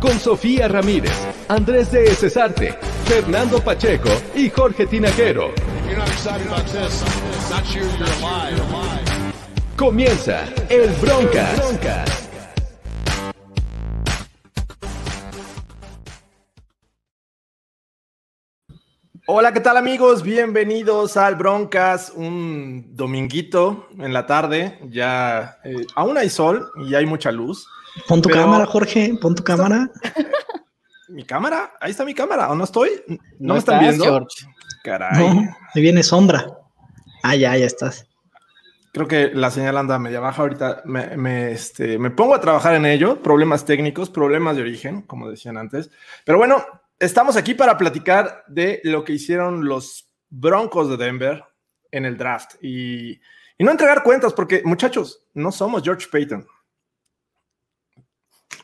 [0.00, 1.12] Con Sofía Ramírez,
[1.48, 5.52] Andrés de Cesarte, Fernando Pacheco y Jorge Tinaquero.
[5.54, 8.56] If you're not excited about this, it's not sure you're alive.
[9.76, 12.25] Comienza el Broncas.
[19.26, 20.22] Hola, ¿qué tal amigos?
[20.22, 27.06] Bienvenidos al Broncas, un dominguito en la tarde, ya eh, aún hay sol y hay
[27.06, 27.66] mucha luz.
[28.06, 29.90] Pon tu Pero- cámara, Jorge, pon tu cámara.
[31.08, 31.72] ¿Mi cámara?
[31.80, 32.90] Ahí está mi cámara, ¿o no estoy?
[33.08, 34.04] ¿No, No me están estás, viendo?
[34.04, 34.46] George.
[34.84, 36.46] Caray, No, ahí viene sombra.
[37.22, 38.06] Ah, ya, ya estás.
[38.92, 40.82] creo que la señal anda media baja ahorita.
[40.84, 45.28] Me, me, este, me pongo a trabajar en ello, problemas técnicos, problemas de origen, como
[45.28, 45.90] decían antes.
[46.24, 46.64] Pero bueno,
[46.98, 51.44] estamos aquí para platicar de lo que hicieron los Broncos de Denver
[51.90, 53.12] en el draft y,
[53.58, 56.46] y no entregar cuentas, porque muchachos, no somos George Payton.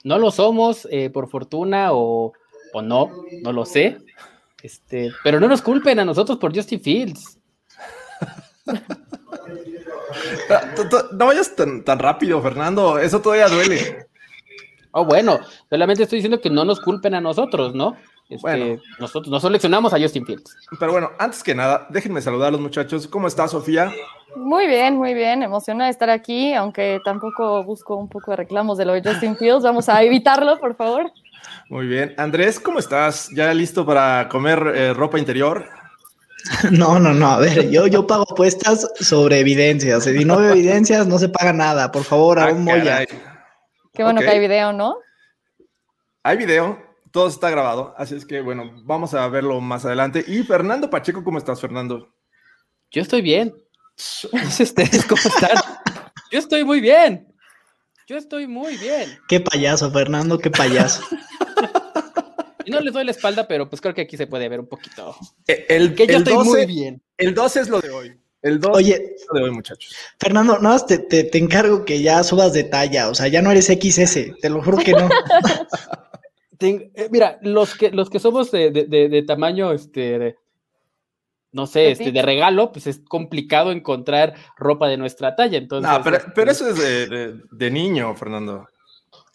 [0.05, 2.33] No lo somos, eh, por fortuna, o,
[2.73, 3.11] o no,
[3.43, 3.99] no lo sé.
[4.63, 7.39] Este, pero no nos culpen a nosotros por Justin Fields.
[11.13, 12.99] No vayas tan, tan rápido, Fernando.
[12.99, 14.07] Eso todavía duele.
[14.93, 17.97] Oh, bueno, solamente estoy diciendo que no nos culpen a nosotros, ¿no?
[18.35, 18.81] Este, Bueno.
[18.99, 20.57] Nosotros no seleccionamos a Justin Fields.
[20.79, 23.07] Pero bueno, antes que nada, déjenme saludar a los muchachos.
[23.07, 23.93] ¿Cómo está, Sofía?
[24.37, 25.43] Muy bien, muy bien.
[25.43, 29.37] Emocionada de estar aquí, aunque tampoco busco un poco de reclamos de lo de Justin
[29.37, 29.63] Fields.
[29.63, 31.13] Vamos a evitarlo, por favor.
[31.69, 32.15] Muy bien.
[32.17, 33.29] Andrés, ¿cómo estás?
[33.35, 35.69] ¿Ya listo para comer eh, ropa interior?
[36.73, 37.29] No, no, no.
[37.29, 40.03] A ver, yo, yo pago apuestas sobre evidencias.
[40.03, 41.93] Si no veo evidencias, no se paga nada.
[41.93, 43.05] Por favor, Ah, aún Moya.
[43.95, 44.97] Qué bueno que hay video, ¿no?
[46.25, 46.79] Hay video,
[47.13, 50.25] todo está grabado, así es que bueno, vamos a verlo más adelante.
[50.27, 52.13] Y Fernando Pacheco, ¿cómo estás, Fernando?
[52.91, 53.55] Yo estoy bien.
[54.61, 55.59] Ustedes cómo están.
[56.31, 57.29] Yo estoy muy bien.
[58.09, 59.19] Yo estoy muy bien.
[59.29, 61.03] Qué payaso, Fernando, qué payaso.
[62.65, 64.67] Y no les doy la espalda, pero pues creo que aquí se puede ver un
[64.67, 65.15] poquito.
[65.47, 67.03] Eh, El, Que yo el estoy 12 muy bien.
[67.19, 68.17] El 12 es lo de hoy.
[68.41, 69.95] El 12 Oye, es lo de hoy, muchachos.
[70.19, 73.09] Fernando, nada más te, te, te encargo que ya subas de talla.
[73.09, 74.41] O sea, ya no eres XS.
[74.41, 75.09] Te lo juro que no.
[76.63, 80.37] Ten- eh, mira, los que, los que somos de, de- de- de tamaño, este, de-
[81.51, 85.59] no sé, este, de regalo, pues es complicado encontrar ropa de nuestra talla.
[85.59, 88.67] Entonces, No, pero, este, pero eso es de, de- de niño, Fernando.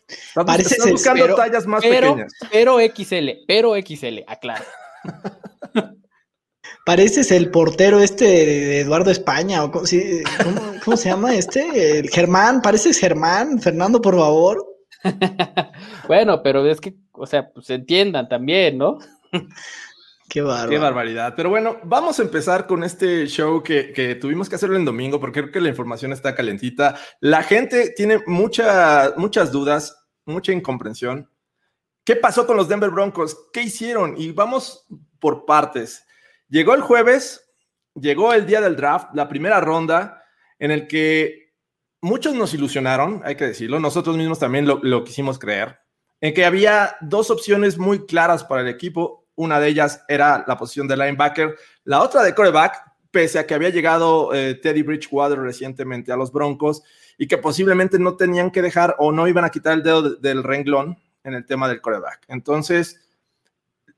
[0.07, 2.33] Estás, Pareces estás el- buscando pero- tallas más pero, pequeñas.
[2.51, 4.63] pero XL, pero XL, aclaro.
[6.85, 9.63] Pareces el portero este de, Eduardo España.
[9.65, 9.83] O ¿cómo,
[10.85, 11.99] cómo se llama este?
[11.99, 12.61] El Germán.
[12.61, 13.59] Pareces Germán.
[13.59, 14.65] Fernando, por favor.
[16.07, 18.97] Bueno, pero es que, o sea, pues entiendan también, ¿no?
[20.29, 20.41] Qué.
[20.69, 21.33] Qué barbaridad.
[21.35, 25.19] Pero bueno, vamos a empezar con este show que, que tuvimos que hacerlo en domingo
[25.19, 26.95] porque creo que la información está calentita.
[27.19, 31.29] La gente tiene mucha- muchas dudas, mucha incomprensión.
[32.03, 33.37] ¿Qué pasó con los Denver Broncos?
[33.51, 34.15] ¿Qué hicieron?
[34.17, 34.85] Y vamos
[35.19, 36.05] por partes.
[36.49, 37.49] Llegó el jueves,
[37.95, 40.23] llegó el día del draft, la primera ronda,
[40.59, 41.46] en el que
[42.01, 45.79] muchos nos ilusionaron, hay que decirlo, nosotros mismos también lo, quisimos creer,
[46.21, 49.25] en que había dos opciones muy claras para el equipo.
[49.35, 53.53] Una de ellas era la posición de linebacker, la otra de coreback, pese a que
[53.53, 56.83] había llegado eh, Teddy Bridgewater recientemente a los Broncos
[57.17, 60.15] y que posiblemente no tenían que dejar o no iban a quitar el dedo de-
[60.19, 62.25] del renglón en el tema del coreback.
[62.27, 62.99] Entonces,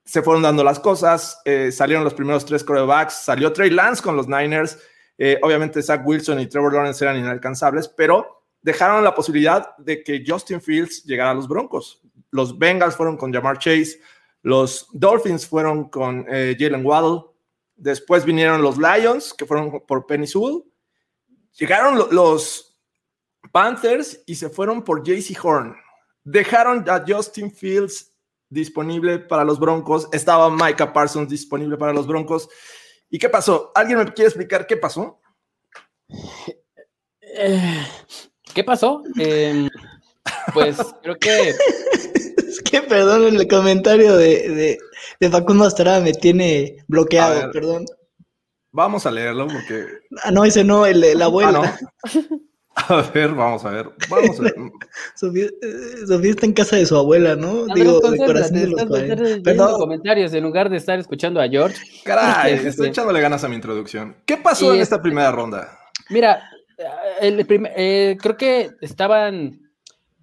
[0.04, 4.16] se fueron dando las cosas, eh, salieron los primeros tres corebacks, salió Trey Lance con
[4.16, 4.80] los Niners,
[5.20, 10.24] eh, obviamente Zach Wilson y Trevor Lawrence eran inalcanzables, pero dejaron la posibilidad de que
[10.26, 12.02] Justin Fields llegara a los Broncos.
[12.32, 14.00] Los Bengals fueron con Jamar Chase,
[14.42, 17.22] los Dolphins fueron con eh, Jalen Waddle,
[17.76, 20.64] después vinieron los Lions, que fueron por Penny Sewell,
[21.58, 22.78] llegaron lo- los
[23.52, 25.76] Panthers y se fueron por JC Horn.
[26.24, 28.14] Dejaron a Justin Fields
[28.50, 32.50] disponible para los Broncos, estaba Micah Parsons disponible para los Broncos.
[33.10, 33.72] ¿Y qué pasó?
[33.74, 35.19] ¿Alguien me quiere explicar qué pasó?
[37.22, 37.86] Eh,
[38.54, 39.04] ¿Qué pasó?
[39.18, 39.70] Em,
[40.54, 41.54] pues creo que
[42.50, 44.78] Es que perdón, el comentario de, de,
[45.20, 47.52] de Facundo Astrada me tiene bloqueado, ver.
[47.52, 47.86] perdón.
[48.72, 49.86] Vamos a leerlo porque
[50.24, 51.78] Ah, no, ese no, el de la abuela.
[52.76, 53.90] Ah, A ver, vamos a ver.
[54.10, 54.56] Vamos a ver.
[55.16, 57.66] Sofía, eh, Sofía está en casa de su abuela, ¿no?
[57.74, 59.16] Digo, de concéntrate, corazón de los estás 40.
[59.16, 59.80] leyendo Perdón.
[59.80, 61.78] comentarios en lugar de estar escuchando a George.
[62.04, 64.16] Caray, Este, estoy echándole ganas a mi introducción.
[64.26, 65.79] ¿Qué pasó Y en es- esta primera ronda?
[66.10, 66.50] Mira,
[67.48, 69.60] prim- eh, creo que estaban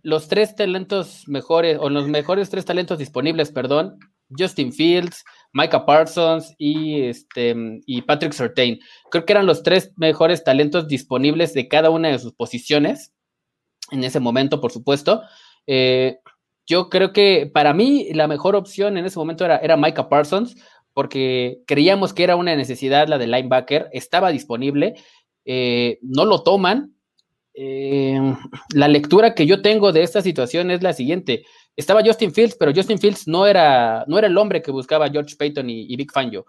[0.02, 3.98] los tres talentos mejores, o los mejores tres talentos disponibles, perdón,
[4.36, 7.54] Justin Fields, Micah Parsons y, este,
[7.86, 8.78] y Patrick Surtain.
[9.10, 13.12] Creo que eran los tres mejores talentos disponibles de cada una de sus posiciones,
[13.92, 15.22] en ese momento, por supuesto.
[15.66, 16.18] Eh,
[16.66, 20.56] yo creo que para mí la mejor opción en ese momento era, era Micah Parsons,
[20.92, 24.94] porque creíamos que era una necesidad la de linebacker, estaba disponible,
[25.46, 26.92] eh, no lo toman.
[27.54, 28.20] Eh,
[28.74, 31.46] la lectura que yo tengo de esta situación es la siguiente.
[31.74, 35.36] Estaba Justin Fields, pero Justin Fields no era, no era el hombre que buscaba George
[35.38, 36.44] Payton y, y Big Fangio.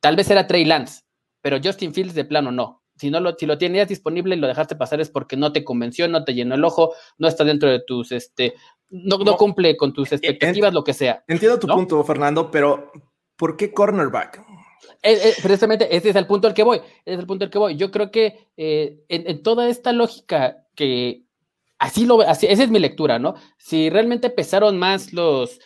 [0.00, 1.02] Tal vez era Trey Lance,
[1.40, 2.82] pero Justin Fields de plano no.
[2.96, 5.64] Si, no lo, si lo tenías disponible y lo dejaste pasar es porque no te
[5.64, 8.54] convenció, no te llenó el ojo, no está dentro de tus, este,
[8.90, 9.36] no, no No.
[9.36, 11.24] cumple con tus expectativas, lo que sea.
[11.26, 11.74] Entiendo tu ¿No?
[11.74, 12.92] punto, Fernando, pero
[13.36, 14.44] ¿por qué cornerback?
[15.02, 16.80] Eh, eh, precisamente ese es el punto al que voy.
[17.04, 17.76] Es el punto al que voy.
[17.76, 21.24] Yo creo que eh, en, toda esta lógica que
[21.78, 23.34] así lo así, esa es mi lectura, ¿no?
[23.58, 25.60] Si realmente pesaron más los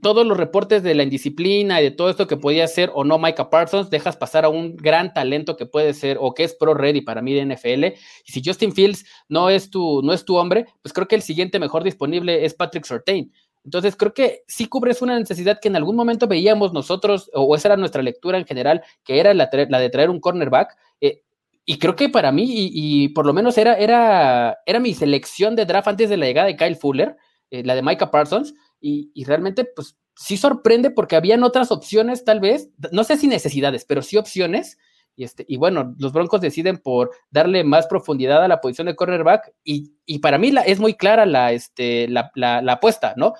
[0.00, 3.18] todos los reportes de la indisciplina y de todo esto que podía ser o no
[3.18, 6.72] Micah Parsons, dejas pasar a un gran talento que puede ser o que es pro
[6.72, 7.84] ready para mí de NFL.
[8.24, 11.22] Y si Justin Fields no es tu, no es tu hombre, pues creo que el
[11.22, 13.30] siguiente mejor disponible es Patrick Surtain.
[13.68, 17.68] Entonces creo que sí cubres una necesidad que en algún momento veíamos nosotros, o esa
[17.68, 20.74] era nuestra lectura en general, que era la, la de traer un cornerback.
[21.02, 21.20] eh,
[21.66, 25.54] y creo que para mí, y, y por lo menos era, era, era mi selección
[25.54, 27.14] de draft antes de la llegada de Kyle Fuller,
[27.50, 32.24] eh, la de Micah Parsons, y, y realmente pues sí sorprende porque habían otras opciones
[32.24, 34.78] tal vez, no sé si necesidades, pero sí opciones.
[35.14, 38.94] Y, este, y bueno, los Broncos deciden por darle más profundidad a la posición de
[38.94, 43.14] cornerback y, y para mí la, es muy clara la, este, la, la, la apuesta,
[43.16, 43.34] ¿no?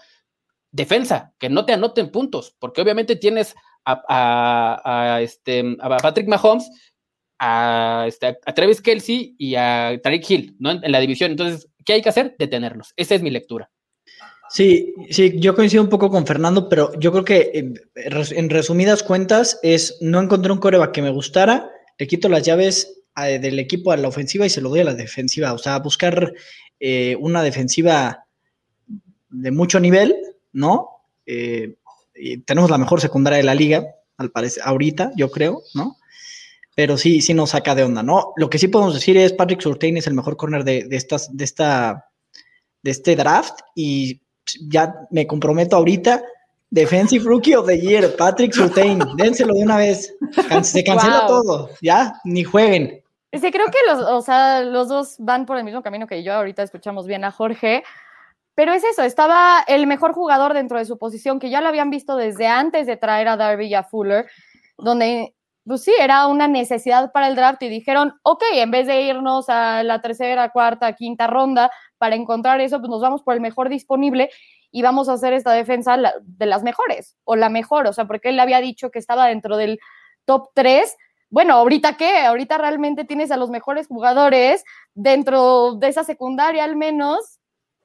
[0.78, 3.54] Defensa, que no te anoten puntos, porque obviamente tienes
[3.84, 6.70] a, este, a Patrick Mahomes,
[7.38, 10.70] a, este, Travis Kelsey y a Tariq Hill, ¿no?
[10.70, 11.30] En, la división.
[11.30, 12.34] Entonces, ¿qué hay que hacer?
[12.38, 12.92] Detenerlos.
[12.96, 13.70] Esa es mi lectura.
[14.50, 18.48] Sí, sí, yo coincido un poco con Fernando, pero yo creo que en, res- en
[18.48, 23.58] resumidas cuentas es no encontré un coreback que me gustara, le quito las llaves del
[23.58, 25.52] equipo a la ofensiva y se lo doy a la defensiva.
[25.52, 26.32] O sea, buscar
[26.78, 28.24] eh, una defensiva
[29.30, 30.16] de mucho nivel,
[30.52, 31.02] ¿no?
[31.26, 31.74] Eh,
[32.14, 33.84] y tenemos la mejor secundaria de la liga,
[34.16, 35.96] al parecer, ahorita, yo creo, ¿no?
[36.74, 38.32] Pero sí, sí nos saca de onda, ¿no?
[38.36, 41.36] Lo que sí podemos decir es Patrick Surtain es el mejor corner de, de estas,
[41.36, 42.08] de esta,
[42.82, 44.20] de este draft y
[44.68, 46.22] ya me comprometo ahorita.
[46.70, 50.14] Defensive Rookie of the Year, Patrick Surtain, dénselo de una vez.
[50.62, 51.28] Se cancela Wow.
[51.28, 53.02] todo, ya, ni jueguen.
[53.32, 56.32] Sí, creo que los, o sea, los dos van por el mismo camino que yo.
[56.34, 57.82] Ahorita escuchamos bien a Jorge.
[58.58, 61.90] Pero es eso, estaba el mejor jugador dentro de su posición, que ya lo habían
[61.90, 64.28] visto desde antes de traer a Darby y a Fuller,
[64.76, 69.02] donde, pues sí, era una necesidad para el draft y dijeron, ok, en vez de
[69.02, 73.40] irnos a la tercera, cuarta, quinta ronda para encontrar eso, pues nos vamos por el
[73.40, 74.28] mejor disponible
[74.72, 78.30] y vamos a hacer esta defensa de las mejores, o la mejor, o sea, porque
[78.30, 79.78] él había dicho que estaba dentro del
[80.24, 80.96] top 3.
[81.30, 84.64] Bueno, ahorita qué, ahorita realmente tienes a los mejores jugadores
[84.94, 87.37] dentro de esa secundaria al menos.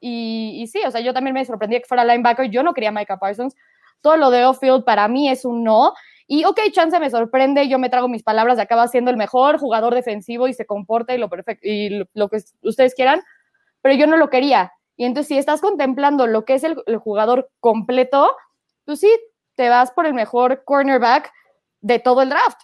[0.06, 2.50] Y, y sí, o sea, yo también me sorprendí que fuera linebacker.
[2.50, 3.56] Yo no quería Micah Parsons.
[4.02, 5.94] Todo lo de off-field para mí es un no.
[6.26, 9.94] Y ok, chance me sorprende, yo me trago mis palabras, acaba siendo el mejor jugador
[9.94, 13.22] defensivo y se comporta y lo perfecto y lo, que ustedes quieran,
[13.80, 14.72] pero yo no lo quería.
[14.96, 18.36] Y entonces, si estás contemplando lo que es el, el jugador completo,
[18.84, 19.10] pues sí,
[19.54, 21.32] te vas por el mejor cornerback
[21.80, 22.60] de todo el draft.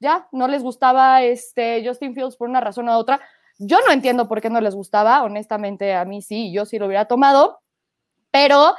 [0.00, 3.20] Ya, no les gustaba este Justin Fields por una razón u otra.
[3.58, 6.86] Yo no entiendo por qué no les gustaba, honestamente a mí sí, yo sí lo
[6.86, 7.60] hubiera tomado,
[8.30, 8.74] pero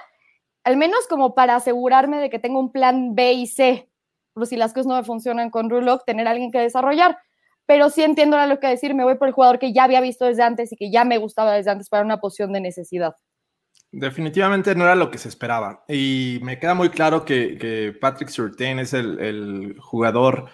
[0.64, 3.90] al menos como para asegurarme de que tengo un plan B y C,
[4.34, 7.18] por si las cosas no me funcionan con Rulock, tener alguien que desarrollar.
[7.66, 10.26] Pero sí entiendo lo que decir, me voy por el jugador que ya había visto
[10.26, 13.16] desde antes y que ya me gustaba desde antes para una posición de necesidad.
[13.92, 15.84] Definitivamente no era lo que se esperaba.
[15.88, 20.50] Y me queda muy claro que, Patrick Surtain es el, jugador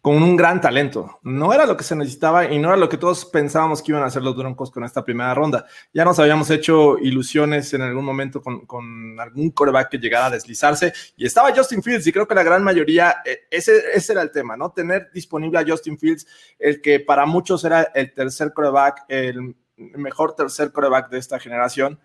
[0.00, 1.18] con un gran talento.
[1.22, 4.02] No era lo que se necesitaba y no era lo que todos pensábamos que iban
[4.02, 5.66] a hacer los Broncos con esta primera ronda.
[5.92, 10.92] Ya nos habíamos hecho ilusiones en algún momento con, algún coreback que llegara a deslizarse
[11.16, 14.30] y estaba Justin Fields y creo que la gran mayoría, eh, ese, ese era el
[14.30, 14.70] tema, ¿no?
[14.70, 16.26] Tener disponible a Justin Fields,
[16.58, 21.98] el que para muchos era el tercer coreback, el mejor tercer coreback de esta generación.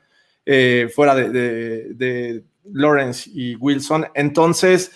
[0.46, 4.08] Eh, fuera de, Lawrence y Wilson.
[4.14, 4.92] Entonces,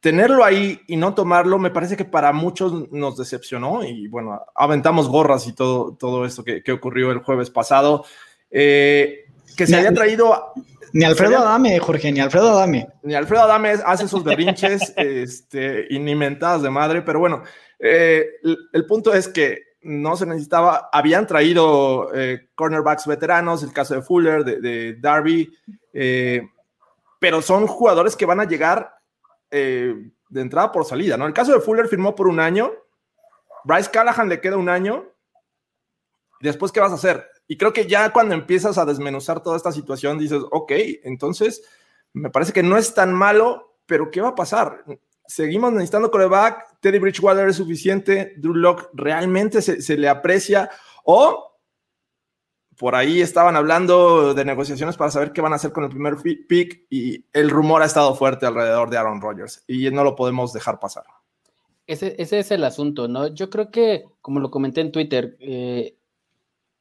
[0.00, 5.08] tenerlo ahí y no tomarlo, me parece que para muchos nos decepcionó y bueno, aventamos
[5.08, 8.04] gorras y todo, todo esto que, que ocurrió el jueves pasado.
[8.50, 9.24] Eh,
[9.56, 10.52] que se había traído...
[10.92, 12.88] Ni Alfredo Adame, Jorge, ni Alfredo Adame.
[13.02, 17.42] Ni Alfredo Adame hace esos berrinches este, y ni mentadas de madre, pero bueno,
[17.78, 23.72] eh, el, el punto es que no se necesitaba, habían traído eh, cornerbacks veteranos, el
[23.72, 25.50] caso de Fuller, de, de Darby,
[25.92, 26.42] eh,
[27.18, 28.97] pero son jugadores que van a llegar
[29.50, 29.94] eh,
[30.28, 31.26] de entrada por salida, ¿no?
[31.26, 32.72] El caso de Fuller firmó por un año,
[33.64, 35.12] Bryce Callahan le queda un año,
[36.40, 37.26] después, ¿qué vas a hacer?
[37.46, 40.72] Y creo que ya cuando empiezas a desmenuzar toda esta situación, dices, ok,
[41.04, 41.62] entonces
[42.12, 44.84] me parece que no es tan malo, pero ¿qué va a pasar?
[45.26, 50.70] Seguimos necesitando coreback, Teddy Bridgewater es suficiente, Drew Locke realmente se, se le aprecia,
[51.04, 51.47] o
[52.78, 56.16] por ahí estaban hablando de negociaciones para saber qué van a hacer con el primer
[56.16, 60.52] pick y el rumor ha estado fuerte alrededor de Aaron Rodgers y no lo podemos
[60.52, 61.04] dejar pasar.
[61.86, 63.28] Ese, es el asunto, ¿no?
[63.28, 65.96] Yo creo que, como lo comenté en Twitter, eh,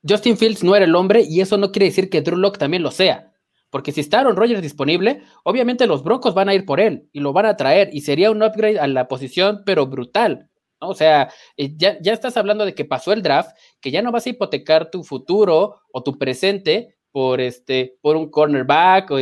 [0.07, 2.83] Justin Fields no era el hombre y eso no quiere decir que Drew Locke también
[2.83, 3.33] lo sea.
[3.69, 7.21] Porque si está Aaron Rodgers disponible, obviamente los Broncos van a ir por él y
[7.21, 10.46] lo van a traer y sería un upgrade a la posición, pero brutal.
[10.81, 10.89] ¿No?
[10.89, 14.11] O sea, eh, ya, ya estás hablando de que pasó el draft, que ya no
[14.11, 19.17] vas a hipotecar tu futuro o tu presente por este, por un cornerback, o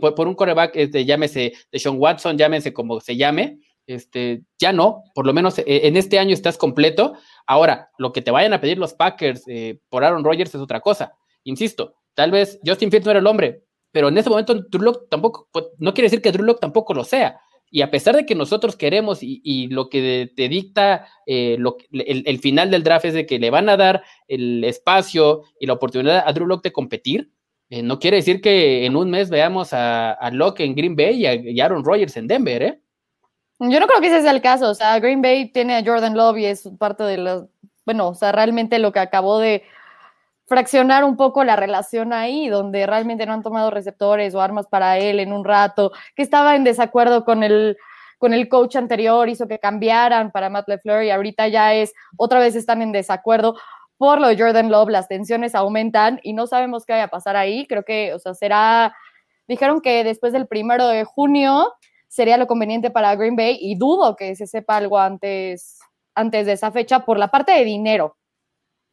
[0.00, 4.72] por, por, un cornerback, este, llámese de Sean Watson, llámese como se llame, este, ya
[4.72, 7.14] no, por lo menos eh, en este año estás completo.
[7.46, 10.80] Ahora, lo que te vayan a pedir los Packers eh, por Aaron Rodgers es otra
[10.80, 11.12] cosa.
[11.42, 15.48] Insisto, tal vez Justin Fields no era el hombre, pero en ese momento Drew tampoco,
[15.50, 17.40] pues, no quiere decir que Drew tampoco lo sea.
[17.70, 21.76] Y a pesar de que nosotros queremos y, y lo que te dicta eh, lo,
[21.92, 25.66] el, el, final del draft es de que le van a dar el espacio y
[25.66, 27.30] la oportunidad a Drew Locke de competir,
[27.70, 31.24] eh, no quiere decir que en un mes veamos a, a Locke en Green Bay
[31.24, 32.80] y a, Aaron Rodgers en Denver, ¿eh?
[33.60, 34.70] Yo no creo que ese sea el caso.
[34.70, 37.44] O sea, Green Bay tiene a Jordan Love y es parte de los.
[37.84, 39.62] Bueno, o sea, realmente lo que acabó de
[40.50, 44.98] fraccionar un poco la relación ahí, donde realmente no han tomado receptores o armas para
[44.98, 47.76] él en un rato, que estaba en desacuerdo con el,
[48.18, 52.40] con el coach anterior, hizo que cambiaran para Matt LeFleur y ahorita ya es, otra
[52.40, 53.56] vez están en desacuerdo.
[53.96, 57.36] Por lo de Jordan Love, las tensiones aumentan y no sabemos qué vaya a pasar
[57.36, 57.64] ahí.
[57.68, 58.96] Creo que, o sea, será,
[59.46, 61.72] dijeron que después del primero de junio
[62.08, 65.78] sería lo conveniente para Green Bay y dudo que se sepa algo antes,
[66.16, 68.16] antes de esa fecha por la parte de dinero.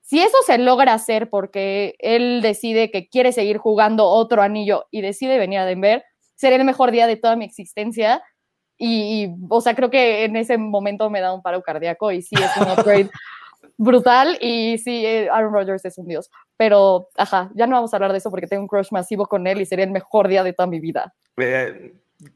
[0.08, 5.02] Si eso se logra hacer porque él decide que quiere seguir jugando otro anillo y
[5.02, 6.02] decide venir a Denver,
[6.34, 8.24] sería el mejor día de toda mi existencia.
[8.78, 12.22] Y, y, o sea, creo que en ese momento me da un paro cardíaco y
[12.22, 13.10] sí es un upgrade
[13.78, 16.32] brutal y sí, Aaron Rodgers es un dios.
[16.56, 19.46] Pero, ajá, ya no vamos a hablar de eso porque tengo un crush masivo con
[19.46, 21.14] él y sería el mejor día de toda mi vida.
[21.36, 21.96] Eh,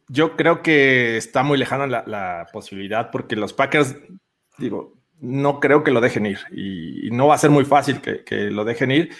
[0.09, 3.95] yo creo que está muy lejana la, la posibilidad porque los Packers,
[4.57, 8.35] digo, no creo que lo dejen ir y, no va a ser muy fácil que,
[8.51, 9.13] lo dejen ir.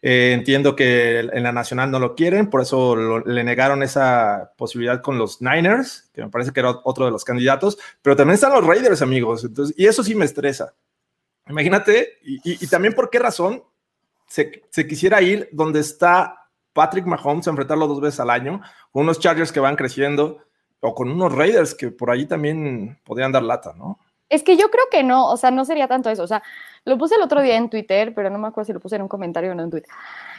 [0.00, 5.02] Eh, entiendo que en la nacional no lo quieren, por eso le negaron esa posibilidad
[5.02, 8.52] con los Niners, que me parece que era otro de los candidatos, pero también están
[8.52, 10.74] los Raiders, amigos, y eso sí me estresa.
[11.48, 13.64] Imagínate, y, también por qué razón
[14.28, 18.60] se, se, quisiera ir donde está Patrick Mahomes a enfrentarlo dos veces al año,
[18.92, 20.44] con unos Chargers que van creciendo,
[20.80, 23.98] o con unos Raiders que por ahí también podrían dar lata, ¿no?
[24.28, 26.22] Es que yo creo que no, o sea, no sería tanto eso.
[26.22, 26.42] O sea,
[26.84, 29.02] lo puse el otro día en Twitter, pero no me acuerdo si lo puse en
[29.02, 29.90] un comentario o no en Twitter.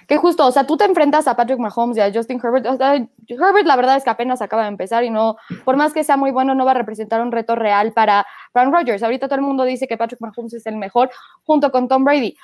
[0.08, 2.66] Que justo, o sea, tú te enfrentas a Patrick Mahomes y a Justin Herbert.
[2.66, 6.18] Herbert, la verdad es que apenas acaba de empezar y no, por más que sea
[6.18, 9.04] muy bueno, no va a representar un reto real para Aaron Rodgers.
[9.04, 11.12] Ahorita todo el mundo dice que Patrick Mahomes es el mejor
[11.44, 12.36] junto con Tom Brady.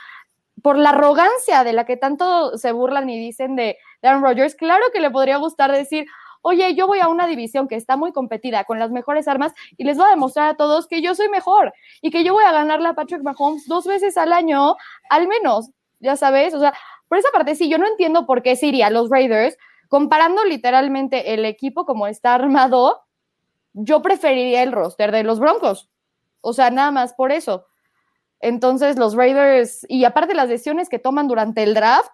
[0.62, 4.56] Por la arrogancia de la que tanto se burlan y dicen de, de Aaron Rodgers,
[4.56, 6.06] claro que le podría gustar decir,
[6.48, 9.84] oye, yo voy a una división que está muy competida con las mejores armas y
[9.84, 11.74] les voy a demostrar a todos que yo soy mejor
[12.04, 14.76] y que yo voy a ganarle a Patrick Mahomes dos veces al año,
[15.10, 16.72] al menos, ya sabes, o sea,
[17.08, 19.58] por esa parte sí, yo no entiendo por qué se iría a los Raiders,
[19.90, 23.02] comparando literalmente el equipo como está armado,
[23.74, 25.90] yo preferiría el roster de los Broncos,
[26.42, 27.66] o sea, nada más por eso.
[28.40, 32.14] Entonces, los Raiders, y aparte las decisiones que toman durante el draft,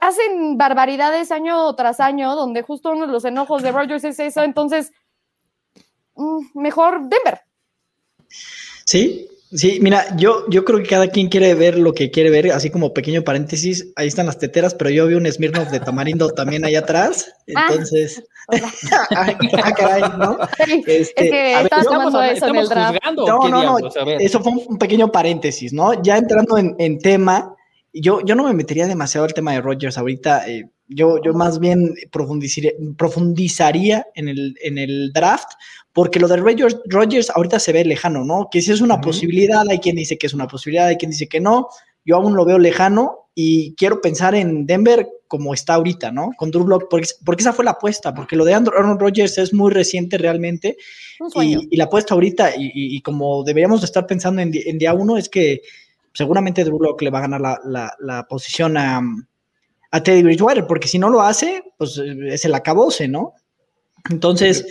[0.00, 4.42] hacen barbaridades año tras año, donde justo uno de los enojos de Rogers es eso,
[4.42, 4.92] entonces
[6.14, 7.40] mm, mejor Denver.
[8.84, 12.52] Sí, sí, mira, yo, yo creo que cada quien quiere ver lo que quiere ver,
[12.52, 16.30] así como pequeño paréntesis, ahí están las teteras, pero yo vi un Smirnoff de tamarindo
[16.30, 18.22] también allá atrás, entonces...
[18.48, 19.26] Ah,
[19.64, 20.38] ah, caray, ¿no?
[20.64, 22.98] Sí, este, es que estaba tomando estamos, eso en el draft.
[23.16, 23.90] No, no, no,
[24.20, 26.00] eso fue un pequeño paréntesis, ¿no?
[26.00, 27.55] Ya entrando en, en tema,
[28.00, 30.48] yo, yo no me metería demasiado al tema de Rogers ahorita.
[30.48, 35.48] Eh, Yo, yo más bien profundizaría, en, el, en el draft,
[35.92, 38.48] porque lo de Rogers, Rogers ahorita se ve lejano, ¿no?
[38.50, 41.26] Que si es una posibilidad, hay quien dice que es una posibilidad, hay quien dice
[41.26, 41.66] que no.
[42.04, 46.30] Yo aún lo veo lejano y quiero pensar en Denver como está ahorita, ¿no?
[46.36, 49.52] Con Drew Block, porque, porque esa fue la apuesta, porque lo de Aaron Rodgers es
[49.52, 50.76] muy reciente realmente.
[51.42, 54.94] Y, y, la apuesta ahorita, y, y, como deberíamos de estar pensando en, en día
[54.94, 55.62] uno, es que
[56.16, 59.02] seguramente Drew Block le va a ganar la, la, la posición a,
[59.90, 63.34] a, Teddy Bridgewater, porque si no lo hace, pues es el acabose, ¿no?
[64.10, 64.66] Entonces,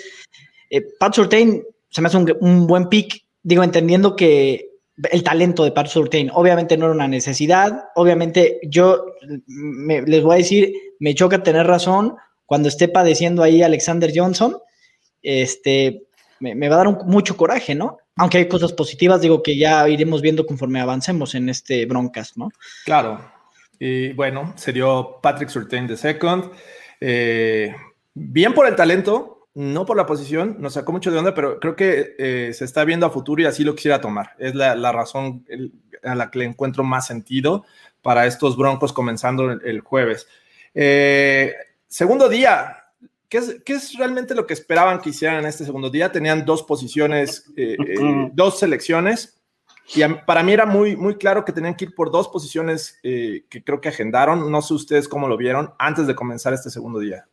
[0.70, 4.76] eh, Pat Surtain se me hace un, un buen pick, digo, entendiendo que
[5.12, 6.30] el talento de Pat Surtain.
[6.34, 7.86] Obviamente no era una necesidad.
[7.96, 9.06] Obviamente yo
[9.48, 14.58] me, les voy a decir, me choca tener razón cuando esté padeciendo ahí Alexander Johnson.
[15.22, 16.04] Este,
[16.40, 17.98] me, va a dar mucho coraje, ¿no?
[18.18, 22.50] Aunque hay cosas positivas, digo que ya iremos viendo conforme avancemos en este broncas, ¿no?
[22.86, 23.20] Claro.
[23.78, 26.52] Y bueno, se dio Patrick Surtain de second.
[27.02, 27.76] Eh,
[28.14, 31.76] bien por el talento, no por la posición, nos sacó mucho de onda, pero creo
[31.76, 34.32] que eh, se está viendo a futuro y así lo quisiera tomar.
[34.40, 35.46] Es la, la razón
[36.04, 37.66] a la que le encuentro más sentido
[38.02, 40.28] para estos Broncos comenzando el, el jueves.
[40.74, 41.54] Eh,
[41.88, 42.85] segundo día,
[43.36, 46.12] ¿qué es, ¿qué es, realmente lo que esperaban que hicieran en este segundo día?
[46.12, 47.76] Tenían dos posiciones, eh,
[48.34, 49.42] dos selecciones.
[49.94, 53.00] Y a, para mí era muy, muy claro que tenían que ir por dos posiciones
[53.04, 54.50] que creo que agendaron.
[54.50, 57.28] No sé ustedes cómo lo vieron antes de comenzar este segundo día.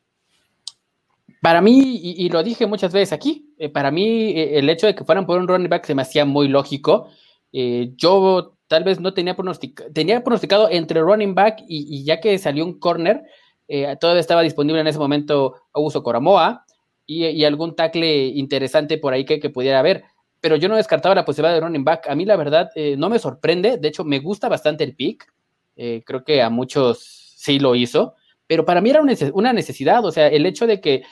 [1.43, 4.87] Para mí, y, y, lo dije muchas veces aquí, eh, para mí eh, el hecho
[4.87, 7.09] de que fueran por un running back se me hacía muy lógico.
[7.53, 12.21] Eh, yo tal vez no tenía pronosticado, tenía pronosticado entre running back y, y ya
[12.21, 13.25] que salió un corner,
[13.75, 16.65] eh, todavía estaba disponible en ese momento Augusto Coramoa
[17.07, 20.05] y, y algún tackle interesante por ahí que, que, pudiera haber.
[20.41, 22.09] Pero yo no descartaba la posibilidad de running back.
[22.09, 25.33] A mí la verdad eh, no me sorprende, de hecho me gusta bastante el pick.
[25.75, 28.15] creo que a muchos sí lo hizo,
[28.47, 29.01] pero para mí era
[29.33, 31.03] una necesidad, o sea, el hecho de que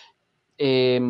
[0.62, 1.00] eh,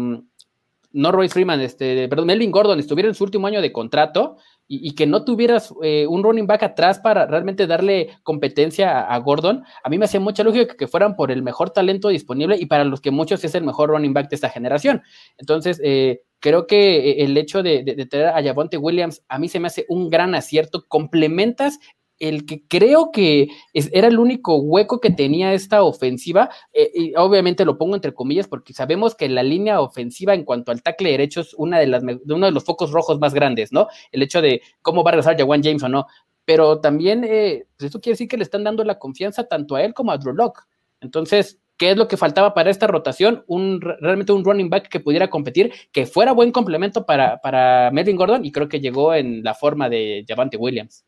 [0.92, 4.36] no Roy Freeman, este, perdón, Melvin Gordon estuviera en su último año de contrato
[4.72, 9.64] y, que no tuvieras eh, un running back atrás para realmente darle competencia a, Gordon,
[9.82, 12.84] a mí me hacía mucha lógica que, fueran por el mejor talento disponible y para
[12.84, 15.02] los que muchos es el mejor running back de esta generación.
[15.38, 19.66] Entonces, eh, creo que el hecho de tener a Javonte Williams a mí se me
[19.66, 20.86] hace un gran acierto.
[20.86, 21.80] Complementas
[22.20, 27.14] el que creo que es, era el único hueco que tenía esta ofensiva, eh, y
[27.16, 31.10] obviamente lo pongo entre comillas porque sabemos que la línea ofensiva en cuanto al tackle
[31.10, 33.88] derecho es una de las, uno de los focos rojos más grandes, ¿no?
[34.12, 36.06] El hecho de cómo va a regresar Jawan James o no,
[36.44, 39.82] pero también eh, pues eso quiere decir que le están dando la confianza tanto a
[39.82, 40.62] él como a Drew Locke.
[41.00, 43.44] Entonces, ¿qué es lo que faltaba para esta rotación?
[43.46, 48.16] Un, realmente un running back que pudiera competir, que fuera buen complemento para, para Melvin
[48.16, 51.04] Gordon, y creo que llegó en la forma de Javante Williams.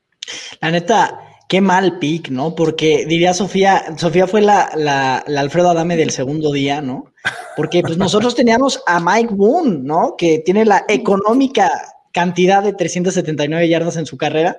[0.61, 2.55] La neta, qué mal pick, ¿no?
[2.55, 7.13] Porque diría Sofía, Sofía fue la, la, Alfredo Adame del segundo día, ¿no?
[7.57, 10.15] Porque pues nosotros teníamos a Mike Boone, ¿no?
[10.17, 11.71] Que tiene la económica
[12.13, 14.57] cantidad de 379 yardas en su carrera.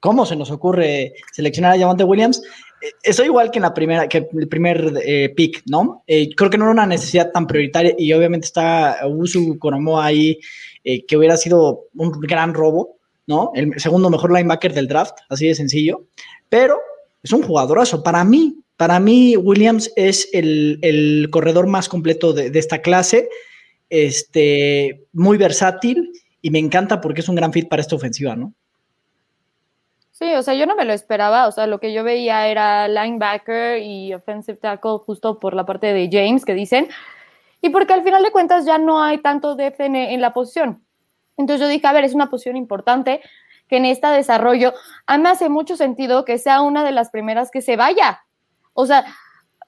[0.00, 2.42] ¿Cómo se nos ocurre seleccionar a Javante Williams?
[3.04, 6.02] Eso igual que en la primera, que el primer eh, pick, ¿no?
[6.08, 10.40] Eh, creo que no era una necesidad tan prioritaria y obviamente está Usu Konomoa ahí,
[10.82, 12.96] eh, que hubiera sido un gran robo,
[13.32, 13.50] ¿no?
[13.54, 16.04] El segundo mejor linebacker del draft, así de sencillo,
[16.50, 16.78] pero
[17.22, 18.02] es un jugadorazo.
[18.02, 23.30] Para mí, para mí Williams es el, corredor más completo de, esta clase,
[23.88, 28.52] este, muy versátil y me encanta porque es un gran fit para esta ofensiva, ¿no?
[30.10, 32.86] Sí, o sea, yo no me lo esperaba, o sea, lo que yo veía era
[32.86, 36.88] linebacker y offensive tackle justo por la parte de James que dicen,
[37.62, 40.82] y porque al final de cuentas ya no hay tanto depth en la posición.
[41.42, 43.20] Entonces yo dije, a ver, es una posición importante
[43.68, 44.72] que en este desarrollo,
[45.06, 48.22] a mí me hace mucho sentido que sea una de las primeras que se vaya.
[48.74, 49.04] O sea,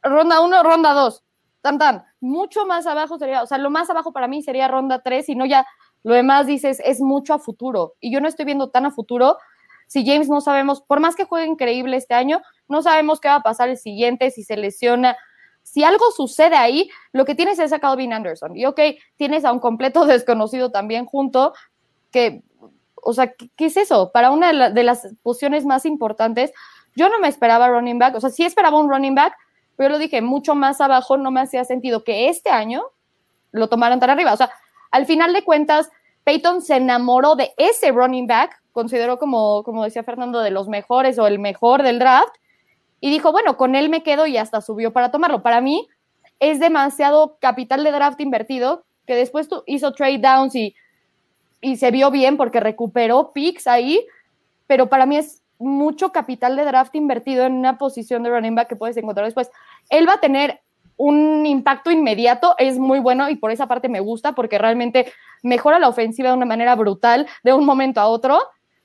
[0.02, 1.24] ronda uno, ronda dos,
[1.62, 2.04] tan tan.
[2.20, 5.34] Mucho más abajo sería, o sea, lo más abajo para mí sería ronda tres, y
[5.34, 5.66] no ya
[6.04, 7.94] lo demás dices es mucho a futuro.
[7.98, 9.36] Y yo no estoy viendo tan a futuro.
[9.88, 13.36] Si James no sabemos, por más que juegue increíble este año, no sabemos qué va
[13.36, 15.16] a pasar el siguiente, si se lesiona,
[15.64, 18.56] si algo sucede ahí, lo que tienes es a Calvin Anderson.
[18.56, 18.80] Y ok,
[19.16, 21.52] tienes a un completo desconocido también junto,
[22.12, 22.42] que,
[23.02, 24.12] o sea, ¿qué, es eso?
[24.12, 26.52] Para una de, la, de, las posiciones más importantes,
[26.94, 29.34] yo no me esperaba running back, o sea, sí esperaba un running back,
[29.74, 32.84] pero lo dije, mucho más abajo no me hacía sentido que este año
[33.50, 34.32] lo tomaran tan arriba.
[34.32, 34.50] O sea,
[34.92, 35.90] al final de cuentas,
[36.22, 41.18] Peyton se enamoró de ese running back, consideró como, como decía Fernando, de los mejores
[41.18, 42.34] o el mejor del draft,
[43.04, 45.42] y dijo, bueno, con él me quedo y hasta subió para tomarlo.
[45.42, 45.86] Para mí
[46.40, 50.74] es demasiado capital de draft invertido, que después hizo trade downs y,
[51.60, 54.06] y se vio bien porque recuperó picks ahí,
[54.66, 58.68] pero para mí es mucho capital de draft invertido en una posición de running back
[58.68, 59.50] que puedes encontrar después.
[59.90, 60.60] Él va a tener
[60.96, 65.12] un impacto inmediato, es muy bueno y por esa parte me gusta porque realmente
[65.42, 68.40] mejora la ofensiva de una manera brutal de un momento a otro,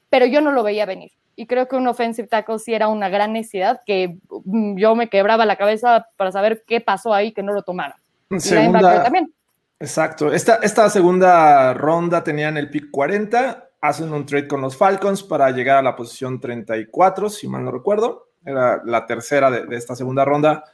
[0.09, 1.13] pero yo no lo veía venir.
[1.39, 5.07] Y creo que un offensive tackle sí era una gran necesidad que mm, yo me
[5.07, 7.95] quebraba la cabeza para saber qué pasó ahí que no lo tomaron.
[8.39, 9.33] Segunda, también.
[9.79, 10.33] Exacto.
[10.33, 15.49] Esta, esta segunda ronda tenían el pick 40, hacen un trade con los Falcons para
[15.51, 18.27] llegar a la posición 34, si mal no recuerdo.
[18.43, 20.65] Era la tercera de, esta segunda ronda.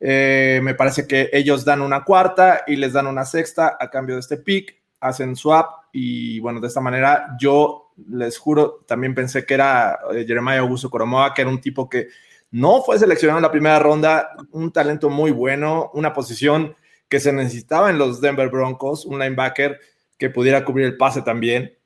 [0.00, 4.16] Eh, me parece que ellos dan una cuarta y les dan una sexta a cambio
[4.16, 9.44] de este pick, hacen swap y bueno, de esta manera yo les juro, también pensé
[9.44, 12.08] que era eh, Jeremiah Augusto Coromoa, que era un tipo que
[12.50, 16.74] no fue seleccionado en la primera ronda, un talento muy bueno, una posición
[17.08, 19.78] que se necesitaba en los Denver Broncos, un linebacker
[20.18, 21.76] que pudiera cubrir el pase también.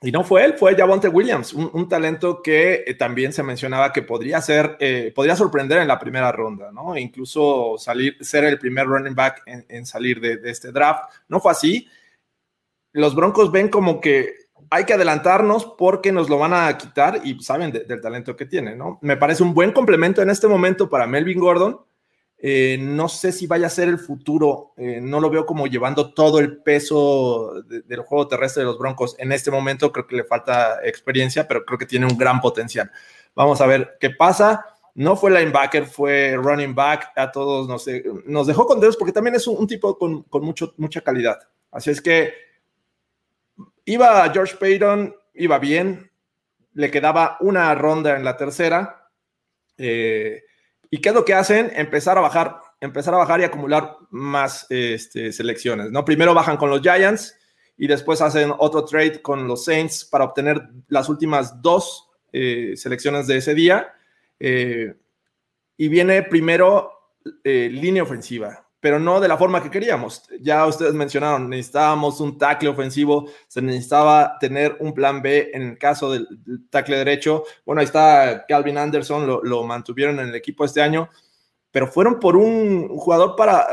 [0.00, 4.02] Y no fue él, fue Javonte Williams, un, talento que eh, también se mencionaba que
[4.02, 6.94] podría ser, eh, podría sorprender en la primera ronda, ¿no?
[6.94, 11.10] E incluso salir, ser el primer running back en, salir de, de, este draft.
[11.28, 11.88] No fue así.
[12.92, 14.34] Los Broncos ven como que
[14.70, 18.74] hay que adelantarnos porque nos lo van a quitar y saben del talento que tiene,
[18.74, 18.98] ¿no?
[19.02, 21.80] Me parece un buen complemento en este momento para Melvin Gordon.
[22.40, 26.14] Eh, no sé si vaya a ser el futuro, eh, no lo veo como llevando
[26.14, 29.16] todo el peso del juego terrestre de los Broncos.
[29.18, 32.90] En este momento creo que le falta experiencia, pero creo que tiene un gran potencial.
[33.34, 34.64] Vamos a ver qué pasa.
[34.94, 37.12] No fue linebacker, fue running back.
[37.16, 37.86] A todos nos,
[38.26, 41.38] nos dejó contentos porque también es un, tipo con, con mucho, mucha calidad.
[41.70, 42.47] Así es que
[43.88, 46.10] Iba George Payton, iba bien,
[46.74, 49.08] le quedaba una ronda en la tercera.
[49.78, 50.42] Eh,
[50.90, 51.72] ¿Y qué es lo que hacen?
[51.74, 55.90] Empezar a bajar, empezar a bajar y acumular más este, selecciones.
[55.90, 56.04] ¿no?
[56.04, 57.34] Primero bajan con los Giants
[57.78, 63.26] y después hacen otro trade con los Saints para obtener las últimas dos eh, selecciones
[63.26, 63.94] de ese día.
[64.38, 64.94] Eh,
[65.78, 66.92] y viene primero
[67.42, 70.22] línea ofensiva pero no de la forma que queríamos.
[70.40, 75.78] Ya ustedes mencionaron, necesitábamos un tackle ofensivo, se necesitaba tener un plan B en el
[75.78, 76.28] caso del,
[76.70, 77.44] tackle derecho.
[77.64, 81.08] Bueno, ahí está Calvin Anderson, lo, mantuvieron en el equipo este año,
[81.70, 83.66] pero fueron por un jugador para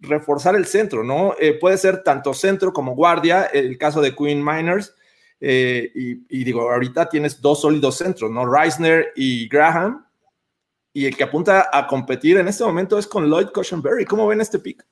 [0.00, 1.34] reforzar el centro, ¿no?
[1.38, 4.94] Eh, puede ser tanto centro como guardia, el caso de Queen Miners.
[5.42, 8.44] Eh, y, y, digo, ahorita tienes dos sólidos centros, ¿no?
[8.50, 10.06] Reisner y Graham,
[10.92, 14.04] y el que apunta a competir en este momento es con Lloyd Cushenberry.
[14.04, 14.84] ¿Cómo ven este pick?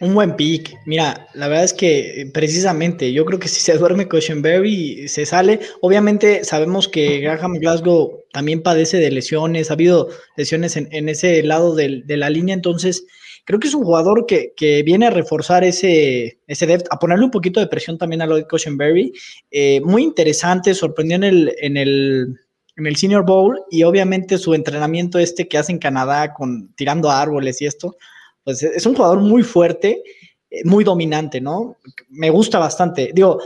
[0.00, 0.74] Un buen pick.
[0.86, 5.26] Mira, la verdad es que eh, precisamente yo creo que si se duerme Cushenberry se
[5.26, 5.60] sale.
[5.80, 11.74] Obviamente sabemos que Graham Glasgow también padece de lesiones, ha habido lesiones en, ese lado
[11.74, 13.04] de la línea, entonces
[13.44, 17.30] creo que es un jugador que, viene a reforzar ese, ese depth, a ponerle un
[17.30, 19.12] poquito de presión también a Lloyd Cushenberry.
[19.50, 22.40] Eh, muy interesante, sorprendió en el, en el
[22.76, 27.10] en el Senior Bowl y obviamente su entrenamiento este que hace en Canadá con tirando
[27.10, 27.96] árboles y esto,
[28.44, 30.02] pues es un jugador muy fuerte,
[30.50, 31.76] eh, muy dominante, ¿no?
[32.08, 33.10] Me gusta bastante.
[33.14, 33.40] Digo,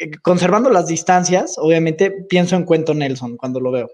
[0.00, 3.90] eh, conservando las distancias, obviamente pienso en Cuento Nelson cuando lo veo.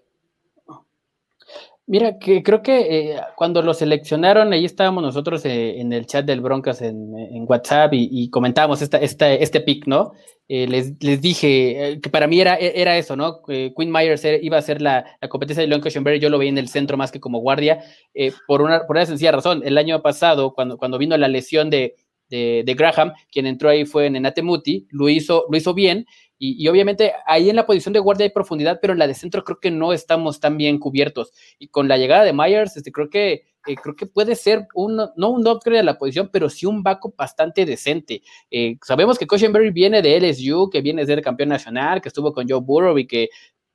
[1.90, 6.40] Mira, que creo que eh, cuando lo seleccionaron, ahí estábamos nosotros en el chat del
[6.40, 10.12] Broncas en, WhatsApp y, comentábamos esta, este pick, ¿no?
[10.46, 13.42] Eh, les, les, dije eh, que para mí era, era eso, ¿no?
[13.42, 16.68] Quinn Myers iba a ser la, competencia de Leon Cushenberry, yo lo veía en el
[16.68, 17.82] centro más que como guardia,
[18.14, 19.62] eh, por, una, por una sencilla razón.
[19.64, 21.96] El año pasado, cuando, cuando vino la lesión de,
[22.28, 26.06] de, Graham, quien entró ahí fue en Enatemuti, lo hizo, lo hizo bien,
[26.42, 29.44] y, obviamente ahí en la posición de guardia hay profundidad, pero en la de centro
[29.44, 31.32] creo que no estamos tan bien cubiertos.
[31.58, 34.96] Y con la llegada de Myers, este, creo que eh, creo que puede ser un,
[35.16, 38.22] no un upgrade a la posición, pero sí un backup bastante decente.
[38.50, 42.32] Eh, sabemos que Cushenberry viene de LSU, que viene de ser campeón nacional, que estuvo
[42.32, 43.28] con Joe Burrow y que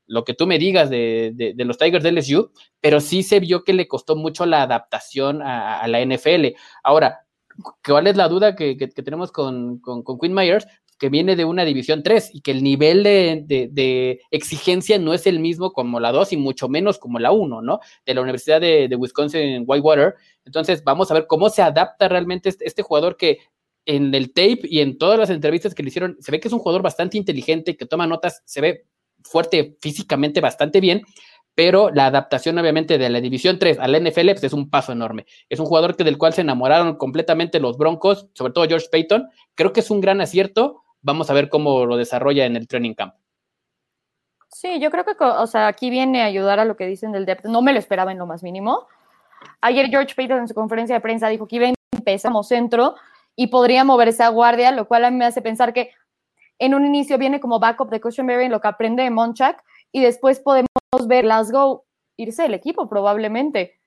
[0.07, 2.51] lo que tú me digas de, los Tigers de LSU,
[2.81, 6.55] pero sí se vio que le costó mucho la adaptación a, la NFL.
[6.83, 7.27] Ahora,
[7.85, 10.65] ¿cuál es la duda que, tenemos con, con Quinn Myers?
[10.97, 15.39] Que viene de una división 3 y que el nivel de, exigencia no es el
[15.39, 17.79] mismo como la 2 y mucho menos como la 1, ¿no?
[18.05, 20.15] De la Universidad de, Wisconsin Whitewater.
[20.45, 23.39] Entonces, vamos a ver cómo se adapta realmente este, este, jugador que
[23.85, 26.53] en el tape y en todas las entrevistas que le hicieron, se ve que es
[26.53, 28.85] un jugador bastante inteligente, que toma notas, se ve
[29.23, 31.01] fuerte físicamente bastante bien,
[31.55, 34.91] pero la adaptación obviamente de la División 3 a la NFL pues, es un paso
[34.91, 35.25] enorme.
[35.49, 39.29] Es un jugador que, del cual se enamoraron completamente los Broncos, sobre todo George Payton.
[39.55, 42.95] Creo que es un gran acierto vamos a ver cómo lo desarrolla en el training
[42.95, 43.13] camp.
[44.49, 47.25] Sí, yo creo que, o sea, aquí viene a ayudar a lo que dicen del
[47.25, 47.45] depth.
[47.45, 48.87] No me lo esperaba en lo más mínimo.
[49.61, 52.95] Ayer George Payton en su conferencia de prensa dijo que iba a empezar como centro
[53.35, 55.91] y podría moverse a guardia, lo cual a mí me hace pensar que
[56.57, 60.01] en un inicio viene como backup de Cushenberry en lo que aprende de Monchak y
[60.01, 60.69] después podemos
[61.07, 61.83] ver Glasgow
[62.17, 63.79] irse del equipo probablemente.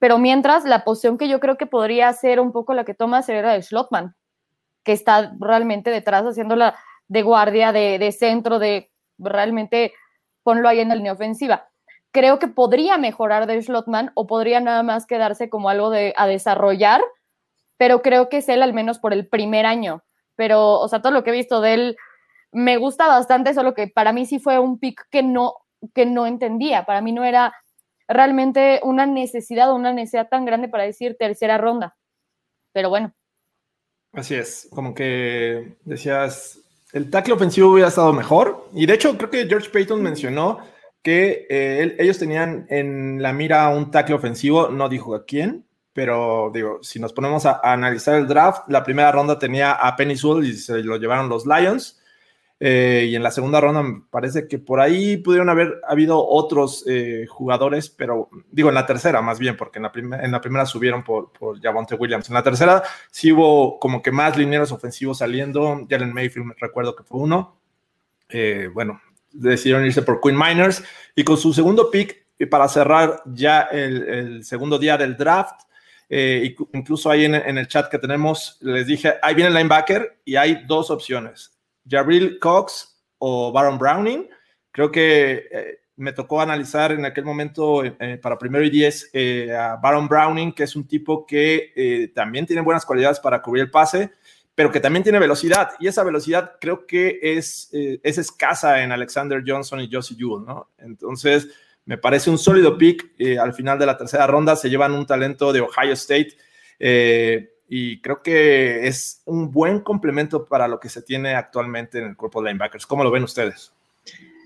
[0.00, 3.20] pero mientras la posición que yo creo que podría ser un poco la que toma
[3.22, 4.16] sería la de Schlottman,
[4.84, 6.76] que está realmente detrás haciéndola
[7.08, 9.92] de guardia, de, de centro, de realmente
[10.42, 11.68] ponlo ahí en la línea ofensiva.
[12.12, 16.26] Creo que podría mejorar de Schlottman o podría nada más quedarse como algo de, a
[16.26, 17.00] desarrollar,
[17.76, 20.02] pero creo que es él al menos por el primer año.
[20.34, 21.96] Pero, o sea, todo lo que he visto de él
[22.52, 25.54] me gusta bastante, solo que para mí sí fue un pick que no,
[25.94, 26.84] que no entendía.
[26.84, 27.54] Para mí no era
[28.08, 31.96] realmente una necesidad o una necesidad tan grande para decir tercera ronda.
[32.72, 33.14] Pero bueno.
[34.12, 36.58] Así es, como que decías,
[36.92, 38.68] el tackle ofensivo hubiera estado mejor.
[38.74, 40.58] Y de hecho, creo que George Payton mencionó
[41.02, 46.50] que eh, ellos tenían en la mira un tackle ofensivo, no dijo a quién, pero
[46.52, 50.16] digo, si nos ponemos a, a analizar el draft, la primera ronda tenía a Penny
[50.16, 51.99] Sewell y se lo llevaron los Lions.
[52.62, 56.84] Eh, y en la segunda ronda me parece que por ahí pudieron haber habido otros
[56.86, 59.92] eh, jugadores, pero digo en la tercera más bien, porque en la,
[60.22, 62.28] en la primera subieron por, por Javonte Williams.
[62.28, 65.86] En la tercera sí hubo como que más linieros ofensivos saliendo.
[65.88, 67.56] Jalen Mayfield, recuerdo que fue uno.
[68.28, 69.00] Eh, bueno,
[69.32, 70.84] decidieron irse por Queen Miners
[71.16, 75.62] y con su segundo pick para cerrar ya el, el segundo día del draft.
[76.10, 80.20] Eh, incluso ahí en, en el chat que tenemos, les dije, ahí viene el linebacker
[80.26, 81.56] y hay dos opciones
[81.88, 84.28] Jabril Cox o Baron Browning.
[84.70, 89.54] Creo que eh, me tocó analizar en aquel momento eh, para primero y diez eh,
[89.54, 93.70] a Baron Browning, que es un tipo que también tiene buenas cualidades para cubrir el
[93.70, 94.10] pase,
[94.54, 95.70] pero que también tiene velocidad.
[95.78, 100.70] Y esa velocidad creo que es, es escasa en Alexander Johnson y Josie Jewell, ¿no?
[100.78, 101.48] Entonces,
[101.84, 103.14] me parece un sólido pick.
[103.40, 106.36] al final de la tercera ronda se llevan un talento de Ohio State
[107.72, 112.16] y creo que es un buen complemento para lo que se tiene actualmente en el
[112.16, 112.84] cuerpo de linebackers.
[112.84, 113.72] ¿Cómo lo ven ustedes?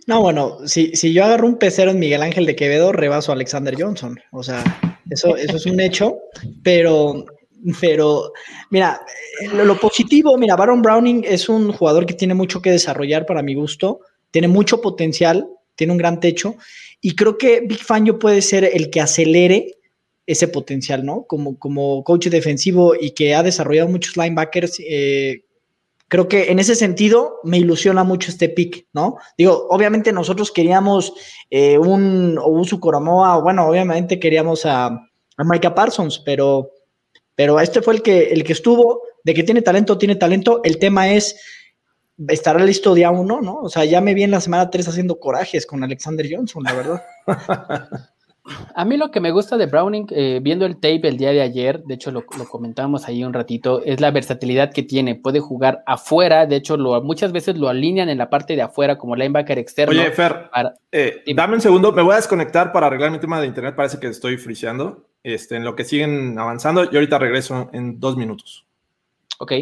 [0.07, 3.35] No, bueno, si, si yo agarro un pecero en Miguel Ángel de Quevedo, rebaso a
[3.35, 4.21] Alexander Johnson.
[4.31, 4.63] O sea,
[5.09, 6.19] eso, eso es un hecho,
[6.63, 7.25] pero,
[7.81, 8.31] pero
[8.69, 9.01] mira,
[9.55, 13.43] lo, lo, positivo, mira, Baron Browning es un jugador que tiene mucho que desarrollar para
[13.43, 16.57] mi gusto, tiene mucho potencial, tiene un gran techo,
[17.01, 19.79] y creo que Big Fangio puede ser el que acelere
[20.27, 21.25] ese potencial, ¿no?
[21.25, 25.45] Como, como coach defensivo y que ha desarrollado muchos linebackers, eh,
[26.09, 29.17] creo que en ese sentido me ilusiona mucho este pick, ¿no?
[29.37, 31.13] Digo, obviamente nosotros queríamos
[31.51, 36.71] eh, un Usu Koromoa, bueno, obviamente queríamos a, a Micah Parsons, pero,
[37.35, 40.79] pero este fue el que, el que estuvo, de que tiene talento, tiene talento, el
[40.79, 41.37] tema es
[42.29, 43.57] estará listo día uno, ¿no?
[43.57, 46.73] O sea, ya me vi en la semana 3 haciendo corajes con Alexander Johnson, la
[46.73, 47.03] verdad.
[48.74, 51.40] A mí lo que me gusta de Browning, eh, viendo el tape el día de
[51.40, 55.14] ayer, de hecho lo, lo, comentábamos ahí un ratito, es la versatilidad que tiene.
[55.14, 58.98] Puede jugar afuera, de hecho lo, muchas veces lo alinean en la parte de afuera
[58.98, 59.98] como linebacker externo.
[59.98, 63.40] Oye, Fer, para, eh, dame un segundo, me voy a desconectar para arreglar mi tema
[63.40, 65.07] de internet, parece que estoy friseando.
[65.24, 68.66] Este, en lo que siguen avanzando, y ahorita regreso en dos minutos.
[69.38, 69.52] Ok.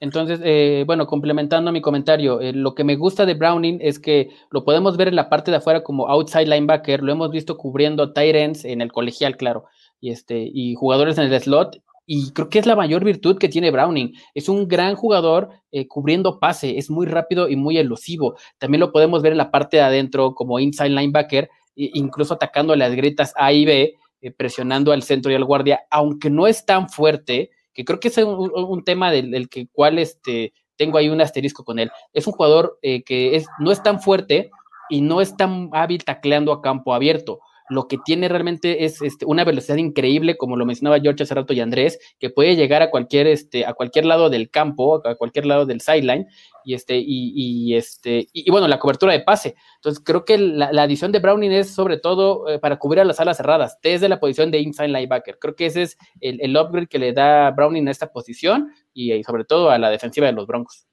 [0.00, 4.30] Entonces, eh, bueno, complementando mi comentario, eh, lo que me gusta de Browning es que
[4.50, 8.12] lo podemos ver en la parte de afuera como outside linebacker, lo hemos visto cubriendo
[8.14, 9.66] tight ends en el colegial, claro,
[10.00, 13.48] y, este, y jugadores en el slot, y creo que es la mayor virtud que
[13.48, 14.14] tiene Browning.
[14.34, 18.36] Es un gran jugador eh, cubriendo pase, es muy rápido y muy elusivo.
[18.58, 22.96] También lo podemos ver en la parte de adentro como inside linebacker, incluso atacando las
[22.96, 26.88] grietas A y B, eh, presionando al centro y al guardia, aunque no es tan
[26.88, 31.20] fuerte, que creo que es un, tema del, del, que cual este, tengo ahí un
[31.20, 31.90] asterisco con él.
[32.12, 34.50] Es un jugador eh, que es, no es tan fuerte
[34.88, 39.24] y no es tan hábil tacleando a campo abierto lo que tiene realmente es este,
[39.24, 42.90] una velocidad increíble, como lo mencionaba George hace rato y Andrés, que puede llegar a
[42.90, 46.26] cualquier, este, a cualquier lado del campo, a cualquier lado del sideline,
[46.64, 49.56] y este, y, este, y, bueno, la cobertura de pase.
[49.76, 53.20] Entonces, creo que la, adición de Browning es sobre todo eh, para cubrir a las
[53.20, 55.38] alas cerradas, desde la posición de inside linebacker.
[55.38, 59.12] Creo que ese es el, el upgrade que le da Browning a esta posición y,
[59.12, 60.86] y sobre todo a la defensiva de los Broncos.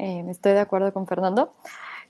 [0.00, 1.54] Eh, estoy de acuerdo con Fernando.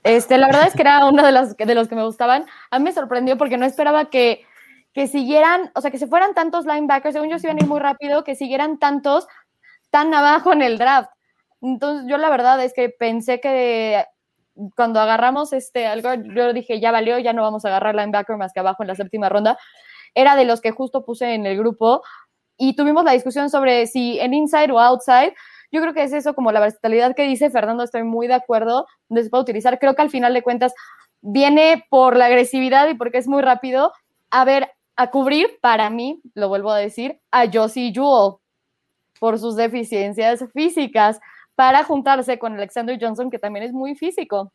[0.03, 2.45] Este, la verdad es que era uno de los, de los que me gustaban.
[2.71, 4.45] A mí me sorprendió porque no esperaba que,
[4.93, 7.69] que siguieran, o sea, que se fueran tantos linebackers, según yo se iban a ir
[7.69, 9.27] muy rápido, que siguieran tantos
[9.89, 11.09] tan abajo en el draft.
[11.61, 14.03] Entonces, yo la verdad es que pensé que
[14.75, 18.51] cuando agarramos este algo, yo dije, ya valió, ya no vamos a agarrar linebacker más
[18.51, 19.57] que abajo en la séptima ronda.
[20.13, 22.01] Era de los que justo puse en el grupo
[22.57, 25.33] y tuvimos la discusión sobre si en inside o outside.
[25.71, 28.87] Yo creo que es eso como la versatilidad que dice Fernando, estoy muy de acuerdo,
[29.07, 29.79] donde se puede utilizar.
[29.79, 30.73] Creo que al final de cuentas
[31.21, 33.93] viene por la agresividad y porque es muy rápido
[34.31, 38.35] a ver, a cubrir, para mí, lo vuelvo a decir, a Josie Jewell
[39.19, 41.19] por sus deficiencias físicas
[41.55, 44.53] para juntarse con Alexander Johnson, que también es muy físico.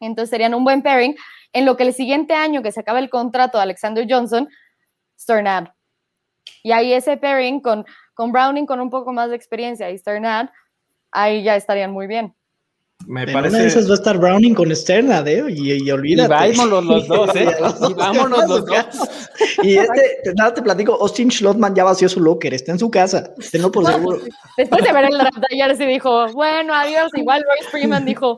[0.00, 1.14] Entonces serían un buen pairing.
[1.52, 4.48] En lo que el siguiente año que se acaba el contrato de Alexander Johnson,
[5.16, 5.68] Sternad.
[6.64, 10.48] Y ahí ese pairing con, con Browning con un poco más de experiencia y Sternad,
[11.12, 12.34] ahí ya estarían muy bien.
[13.06, 13.54] Me parece...
[13.54, 15.44] una de esas va a estar Browning con Sternad, ¿eh?
[15.48, 16.52] Y, y olvídate.
[16.52, 17.48] Y vámonos los dos, ¿eh?
[17.88, 18.86] y vámonos los dos.
[19.62, 23.32] y este, nada, te platico, Austin Schlottman ya vació su locker, está en su casa,
[23.50, 24.20] tenlo por seguro.
[24.56, 28.36] Después de ver el draft de ayer, se dijo, bueno, adiós, igual Royce Freeman dijo,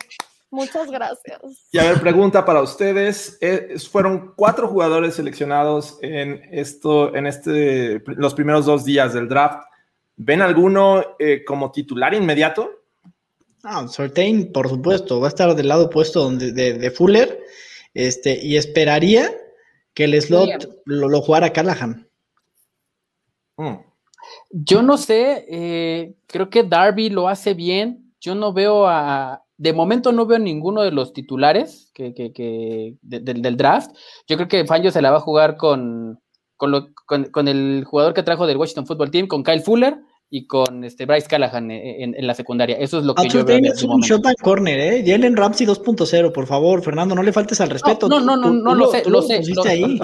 [0.51, 1.41] Muchas gracias.
[1.73, 3.37] Y a ver, pregunta para ustedes.
[3.41, 9.65] Eh, fueron cuatro jugadores seleccionados en esto, en este, los primeros dos días del draft.
[10.17, 12.76] ¿Ven alguno eh, como titular inmediato?
[13.65, 17.41] Ah, Sortain, por supuesto, va a estar del lado opuesto donde, de, Fuller.
[17.95, 19.31] Este, y esperaría
[19.95, 22.09] que el slot lo, jugara Callahan.
[23.57, 23.77] Mm.
[24.51, 28.13] Yo no sé, eh, creo que Darby lo hace bien.
[28.21, 33.91] Yo no veo a, de momento no veo ninguno de los titulares que, del draft.
[34.29, 36.21] Yo creo que Fangio se la va a jugar con,
[36.57, 41.07] con, el jugador que trajo del Washington Football Team, con Kyle Fuller y con este
[41.07, 42.77] Bryce Callahan en, la secundaria.
[42.79, 43.59] Eso es lo que yo veo.
[43.63, 45.05] Es un shot corner, ¿eh?
[45.07, 48.09] Jalen Ramsey 2.0, por favor, Fernando, no le faltes al respeto.
[48.09, 49.41] No, no, no, no, lo sé, lo sé,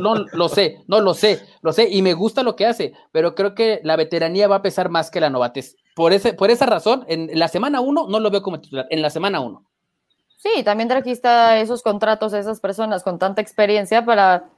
[0.01, 3.35] no, lo sé, no lo sé, lo sé, y me gusta lo que hace, pero
[3.35, 5.77] creo que la veteranía va a pesar más que la novatez.
[5.95, 9.03] Por, ese, por esa razón, en la semana uno no lo veo como titular, en
[9.03, 9.67] la semana uno.
[10.39, 11.29] Sí, también trajiste
[11.61, 14.51] esos contratos a esas personas con tanta experiencia para,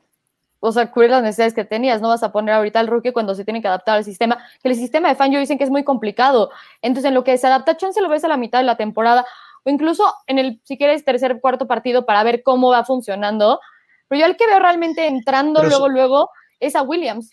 [0.66, 2.00] o sea, cubrir las necesidades que tenías.
[2.00, 4.70] No vas a poner ahorita al rookie cuando se tiene que adaptar al sistema, que
[4.70, 6.50] el sistema de fan yo dicen que es muy complicado.
[6.80, 9.26] Entonces, en lo que se adapta, chance lo ves a la mitad de la temporada
[9.62, 13.60] o incluso en el, si quieres, tercer, cuarto partido para ver cómo va funcionando.
[14.08, 17.30] Pero yo el que veo realmente entrando luego, luego es a Williams.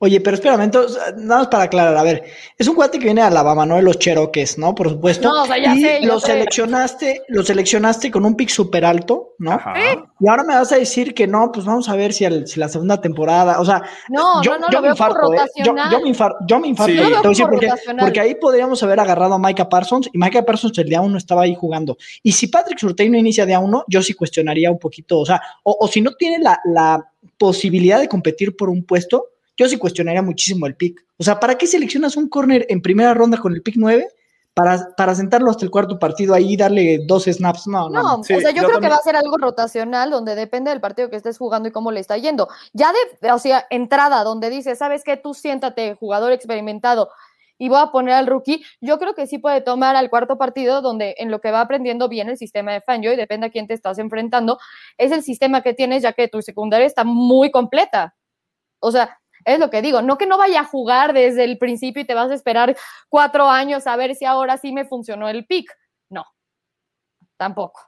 [0.00, 2.24] Oye, pero espera, entonces, nada más para aclarar, a ver,
[2.58, 3.76] es un cuate que viene de Alabama, ¿no?
[3.76, 4.74] De los Cherokees, ¿no?
[4.74, 5.28] Por supuesto.
[5.28, 9.34] No, o sea, ya y sé, lo seleccionaste, lo seleccionaste con un pick súper alto,
[9.38, 9.58] ¿no?
[10.20, 12.68] Y ahora me vas a decir que no, pues vamos a ver si, si la
[12.68, 15.38] segunda temporada, o sea, no, yo, no, no, yo, me infarto, ¿eh?
[15.64, 16.92] yo, yo, me infarto, yo me infarto,
[17.48, 21.18] porque, porque, ahí podríamos haber agarrado a Micah Parsons y Micah Parsons el día uno
[21.18, 21.96] estaba ahí jugando.
[22.22, 25.40] Y si Patrick Surtain no inicia día uno, yo sí cuestionaría un poquito, o sea,
[25.62, 29.76] o, o si no tiene la, la posibilidad de competir por un puesto, yo sí
[29.76, 31.04] cuestionaría muchísimo el pick.
[31.18, 34.08] O sea, ¿para qué seleccionas un corner en primera ronda con el pick 9?
[34.52, 37.66] Para, para sentarlo hasta el cuarto partido ahí y darle dos snaps.
[37.66, 38.02] No, no.
[38.02, 38.14] no.
[38.20, 41.16] o sea, yo, creo que va a ser algo rotacional donde depende del partido que
[41.16, 42.46] estés jugando y cómo le está yendo.
[42.72, 45.16] Ya de, o sea, entrada donde dice, ¿sabes qué?
[45.16, 47.10] Tú siéntate, jugador experimentado,
[47.58, 50.82] y voy a poner al rookie, yo creo que sí puede tomar al cuarto partido
[50.82, 53.74] donde en lo que va aprendiendo bien el sistema de y depende a quién te
[53.74, 54.58] estás enfrentando,
[54.98, 58.14] es el sistema que tienes ya que tu secundaria está muy completa.
[58.80, 62.02] O sea, es lo que digo, no que no vaya a jugar desde el principio
[62.02, 62.76] y te vas a esperar
[63.08, 65.70] cuatro años a ver si ahora sí me funcionó el pick.
[66.08, 66.24] No,
[67.36, 67.80] tampoco.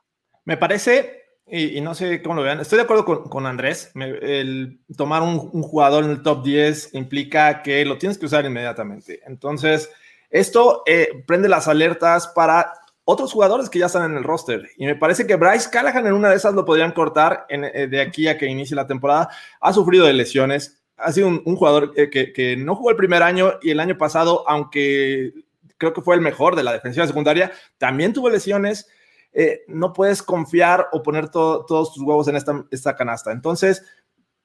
[0.44, 5.22] Me parece, y, no sé cómo lo vean, estoy de acuerdo con, Andrés, el tomar
[5.22, 9.20] un, jugador en el top 10 implica que lo tienes que usar inmediatamente.
[9.26, 9.90] Entonces,
[10.30, 12.72] esto eh, prende las alertas para
[13.04, 14.68] otros jugadores que ya están en el roster.
[14.76, 18.00] Y me parece que Bryce Callahan en una de esas lo podrían cortar eh, de
[18.00, 19.30] aquí a que inicie la temporada.
[19.60, 23.70] Ha sufrido de lesiones ha sido un, jugador que, no jugó el primer año y
[23.70, 25.32] el año pasado, aunque
[25.78, 28.88] creo que fue el mejor de la defensiva secundaria, también tuvo lesiones.
[29.32, 33.32] Eh, no puedes confiar o poner todos tus huevos en esta, esta canasta.
[33.32, 33.84] Entonces,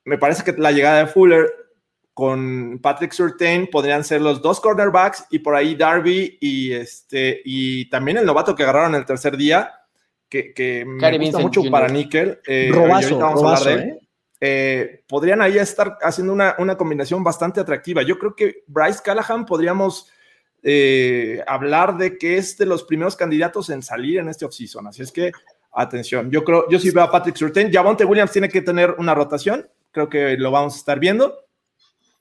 [0.04, 1.50] me parece que la llegada de Fuller
[2.14, 7.90] con Patrick Surtain podrían ser los dos cornerbacks y por ahí Darby y, este, y
[7.90, 9.74] también el novato que agarraron el tercer día,
[10.28, 12.40] que, me gusta mucho para Nickel.
[12.46, 14.00] Eh, robazo, robazo, ¿eh?
[14.44, 18.02] Eh, podrían ahí estar haciendo una, combinación bastante atractiva.
[18.02, 20.10] Yo creo que Bryce Callahan podríamos
[20.64, 24.88] eh, hablar de que es de los primeros candidatos en salir en este offseason.
[24.88, 25.32] Así es que,
[25.72, 27.72] atención, yo creo, yo sí veo a Patrick Surtain.
[27.72, 29.70] Javonte Williams tiene que tener una rotación.
[29.92, 31.46] Creo que lo vamos a estar viendo.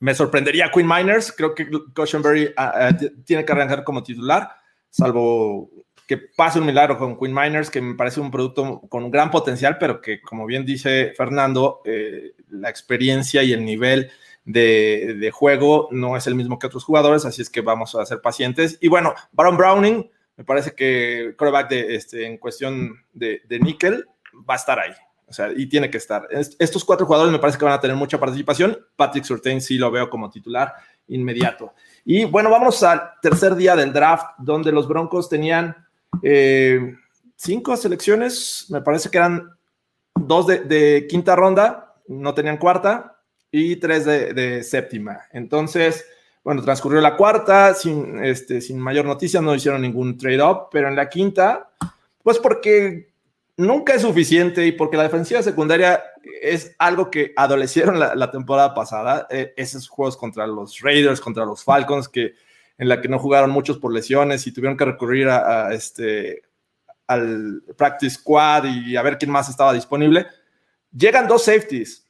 [0.01, 1.33] Me sorprendería Queen Miners.
[1.33, 4.51] Creo que Cushenberry ah, ah, tiene que arrancar como titular,
[4.91, 5.71] salvo
[6.11, 9.79] que pase un milagro con Queen Miners, que me parece un producto con gran potencial,
[9.79, 14.11] pero que, como bien dice Fernando, eh, la experiencia y el nivel
[14.45, 18.21] de, juego no es el mismo que otros jugadores, así es que vamos a ser
[18.21, 18.77] pacientes.
[18.81, 24.05] Y bueno, Baron Browning, me parece que quarterback de, este, en cuestión de, de Nickel
[24.35, 24.91] va a estar ahí.
[25.29, 26.27] O sea, y tiene que estar.
[26.59, 28.77] Estos cuatro jugadores me parece que van a tener mucha participación.
[28.97, 30.75] Patrick Surtain sí lo veo como titular
[31.07, 31.73] inmediato.
[32.05, 35.87] Y bueno, vamos al tercer día del draft, donde los Broncos tenían
[36.23, 36.97] eh,
[37.37, 39.51] cinco selecciones, me parece que eran
[40.15, 43.17] dos de, quinta ronda, no tenían cuarta,
[43.51, 45.23] y tres de, séptima.
[45.33, 46.05] Entonces,
[46.45, 50.97] bueno, transcurrió la cuarta sin, este, sin mayor noticia, no hicieron ningún trade-up, pero en
[50.97, 51.71] la quinta,
[52.23, 53.11] pues porque
[53.57, 56.03] nunca es suficiente y porque la defensiva secundaria
[56.41, 61.63] es algo que adolecieron la, temporada pasada, eh, esos juegos contra los Raiders, contra los
[61.63, 62.35] Falcons, que
[62.81, 66.41] en la que no jugaron muchos por lesiones y tuvieron que recurrir a, este,
[67.07, 70.27] al practice squad y a ver quién más estaba disponible.
[70.91, 72.07] Llegan dos safeties,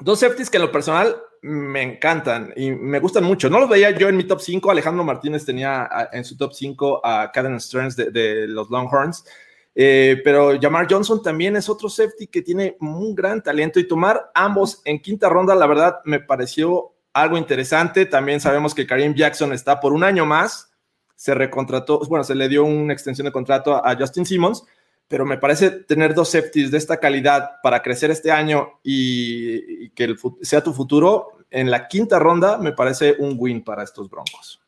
[0.00, 3.48] dos safeties que en lo personal me encantan y me gustan mucho.
[3.48, 4.72] No los veía yo en mi top 5.
[4.72, 9.24] Alejandro Martínez tenía en su top 5 a Caden Stearns de, los Longhorns.
[9.72, 14.32] Eh, pero Jamar Johnson también es otro safety que tiene un gran talento y tomar
[14.34, 18.06] ambos en quinta ronda, la verdad, me pareció algo interesante.
[18.06, 20.70] También sabemos que Karim Jackson está por un año más.
[21.14, 24.64] Se recontrató, bueno, se le dio una extensión de contrato a Justin Simmons,
[25.08, 30.14] pero me parece tener dos safeties de esta calidad para crecer este año y, que
[30.40, 34.60] sea tu futuro en la quinta ronda, me parece un win para estos Broncos.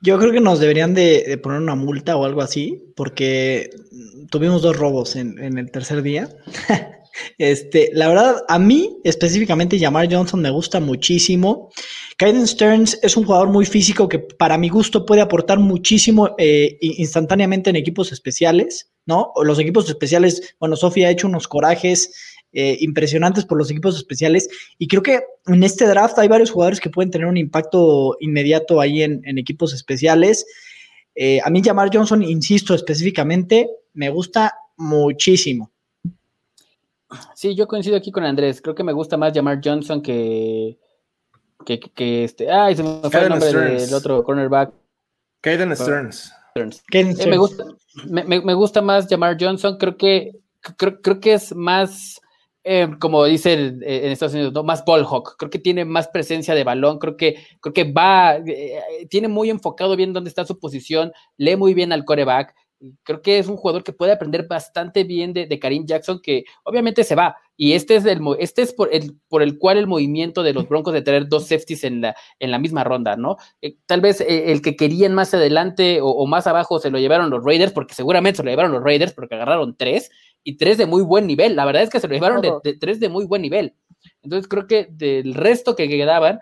[0.00, 3.70] Yo creo que nos deberían de, poner una multa o algo así, porque
[4.30, 6.28] tuvimos dos robos en, el tercer día.
[7.38, 11.70] este, la verdad, a mí específicamente, Jamar Johnson me gusta muchísimo.
[12.16, 16.78] Kaiden Stearns es un jugador muy físico que para mi gusto puede aportar muchísimo eh,
[16.80, 19.32] instantáneamente en equipos especiales, ¿no?
[19.42, 22.10] Los equipos especiales, bueno, Sofía ha hecho unos corajes
[22.52, 24.48] eh, impresionantes por los equipos especiales
[24.78, 28.80] y creo que en este draft hay varios jugadores que pueden tener un impacto inmediato
[28.80, 30.46] ahí en, equipos especiales.
[31.14, 35.70] Eh, a mí Jamar Johnson, insisto específicamente, me gusta muchísimo.
[37.34, 38.60] Sí, yo coincido aquí con Andrés.
[38.60, 40.78] Creo que me gusta más Jamar Johnson que,
[41.64, 42.50] que, este.
[42.50, 44.72] Ay, se me fue el nombre del otro cornerback.
[45.40, 46.32] Caden Stearns.
[46.92, 47.64] Eh, me, gusta,
[48.04, 49.76] me, gusta más Jamar Johnson.
[49.78, 50.32] Creo que,
[50.76, 52.20] creo, creo que es más.
[52.64, 54.62] Eh, como dice en Estados Unidos, ¿no?
[54.62, 58.36] más ball hawk, creo que tiene más presencia de balón, creo que, creo que va,
[58.36, 62.54] eh, tiene muy enfocado bien dónde está su posición, lee muy bien al coreback,
[63.02, 67.04] creo que es un jugador que puede aprender bastante bien de, Karim Jackson, que obviamente
[67.04, 67.36] se va.
[67.56, 70.68] Y este es, el, este es por, el, por el cual el movimiento de los
[70.68, 73.36] Broncos de tener dos safeties en la, en la misma ronda, ¿no?
[73.60, 77.30] Eh, tal vez eh, el que querían más adelante o, más abajo se lo llevaron
[77.30, 80.10] los Raiders, porque seguramente se lo llevaron los Raiders, porque agarraron tres
[80.44, 81.56] y tres de muy buen nivel.
[81.56, 83.74] La verdad es que se lo llevaron de, tres de muy buen nivel.
[84.22, 86.38] Entonces creo que del resto que quedaban,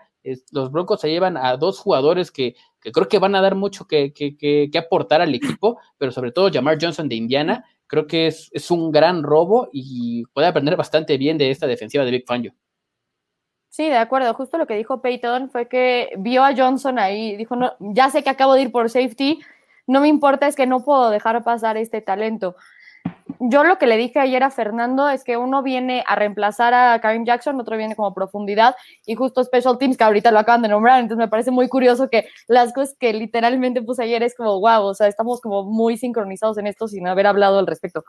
[0.51, 2.55] los Broncos se llevan a dos jugadores que
[2.87, 6.77] que creo que van a dar mucho que, aportar al equipo, pero sobre todo Jamar
[6.79, 11.51] Johnson de Indiana, creo que es, un gran robo y puede aprender bastante bien de
[11.51, 12.53] esta defensiva de Big Fangio.
[13.67, 14.33] Sí, de acuerdo.
[14.35, 18.29] Justo lo que dijo Peyton fue que vio a Johnson ahí, dijo, ya sé que
[18.29, 19.41] acabo de ir por safety,
[19.85, 22.55] no me importa, es que no puedo dejar pasar este talento
[23.39, 26.99] yo lo que le dije ayer a Fernando es que uno viene a reemplazar a
[26.99, 30.69] Karim Jackson, otro viene como profundidad y justo Special Teams, que ahorita lo acaban de
[30.69, 34.59] nombrar, entonces me parece muy curioso que las cosas que literalmente puse ayer es como,
[34.59, 38.03] wow, o sea, estamos como muy sincronizados en esto sin haber hablado al respecto.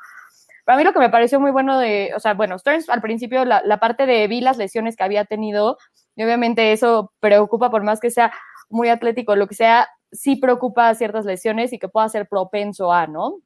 [0.65, 3.45] Para mí lo que me pareció muy bueno de, o sea, bueno, Stearns al principio
[3.45, 5.79] la, la parte de vi las lesiones que había tenido
[6.17, 8.33] y obviamente eso preocupa por más que sea
[8.69, 13.07] muy atlético, lo que sea, sí preocupa ciertas lesiones y que pueda ser propenso a,
[13.07, 13.37] ¿no?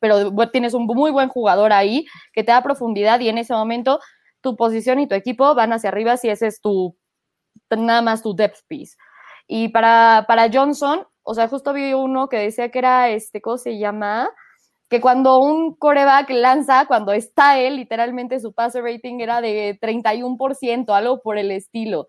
[0.00, 4.00] Pero tienes un muy buen jugador ahí que te da profundidad y en ese momento
[4.40, 6.96] tu posición y tu equipo van hacia arriba si ese es tu,
[7.70, 8.96] nada más tu depth piece.
[9.46, 13.58] Y para, para Johnson, o sea, justo vi uno que decía que era, este, ¿cómo
[13.58, 14.28] se llama?
[14.90, 20.94] Que cuando un coreback lanza, cuando está él, literalmente su pase rating era de 31%,
[20.94, 22.08] algo por el estilo.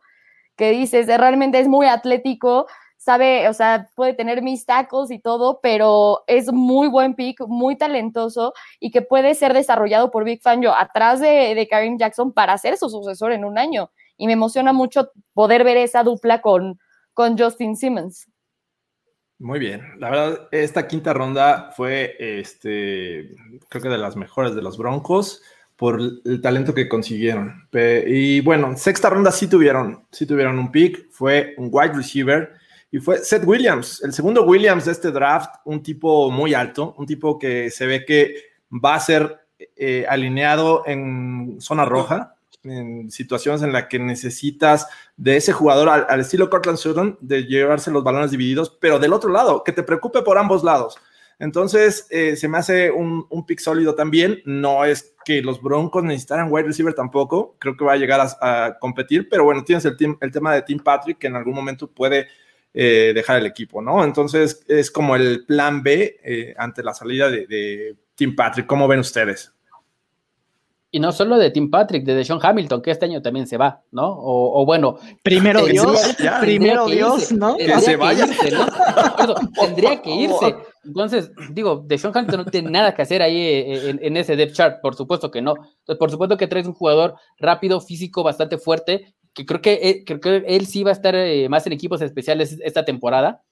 [0.58, 2.68] Que dices, realmente es muy atlético,
[3.06, 7.78] sabe, o sea, puede tener mis tacos y todo, pero es muy buen pick, muy
[7.78, 12.34] talentoso y que puede ser desarrollado por Big Fan yo atrás de, de Karim Jackson
[12.34, 13.92] para ser su sucesor en un año.
[14.18, 16.80] Y me emociona mucho poder ver esa dupla con,
[17.14, 18.28] con Justin Simmons.
[19.38, 23.36] Muy bien, la verdad, esta quinta ronda fue, este,
[23.70, 25.44] creo que de las mejores de los Broncos
[25.76, 27.68] por el talento que consiguieron.
[28.08, 32.65] Y bueno, sexta ronda sí tuvieron, sí tuvieron un pick, fue un wide receiver
[32.96, 37.06] y fue Seth Williams, el segundo Williams de este draft, un tipo muy alto, un
[37.06, 38.36] tipo que se ve que
[38.72, 39.38] va a ser
[39.76, 44.88] eh, alineado en zona roja, en situaciones en las que necesitas
[45.18, 49.30] de ese jugador al, estilo Cortland Sutton, de llevarse los balones divididos, pero del otro
[49.30, 50.98] lado, que te preocupe por ambos lados.
[51.38, 54.42] Entonces, eh, se me hace un, pick sólido también.
[54.46, 57.58] No es que los Broncos necesitaran wide receiver tampoco.
[57.60, 60.80] Creo que va a llegar a, competir, pero bueno, tienes el, el tema de Tim
[60.80, 62.28] Patrick, que en algún momento puede
[62.78, 64.04] eh, dejar el equipo, ¿no?
[64.04, 68.66] Entonces es como el plan B eh, ante la salida de, Tim Patrick.
[68.66, 69.54] ¿Cómo ven ustedes?
[70.92, 73.82] Y no solo de Tim Patrick, de Sean Hamilton, que este año también se va,
[73.92, 74.14] ¿no?
[74.18, 74.98] O, bueno.
[75.24, 77.56] Primero Dios, ya, primero Dios, irse, ¿no?
[77.56, 78.26] tendría se vaya.
[78.26, 78.66] irse, ¿no?
[78.66, 80.56] Por eso, tendría que irse.
[80.84, 84.36] Entonces, digo, de Sean Hamilton no tiene nada que hacer ahí eh, en, en ese
[84.36, 85.54] depth chart, por supuesto que no.
[85.56, 90.04] Entonces, por supuesto que traes un jugador rápido, físico, bastante fuerte, que creo que, eh,
[90.06, 93.44] creo que él sí va a estar eh, más en equipos especiales esta temporada.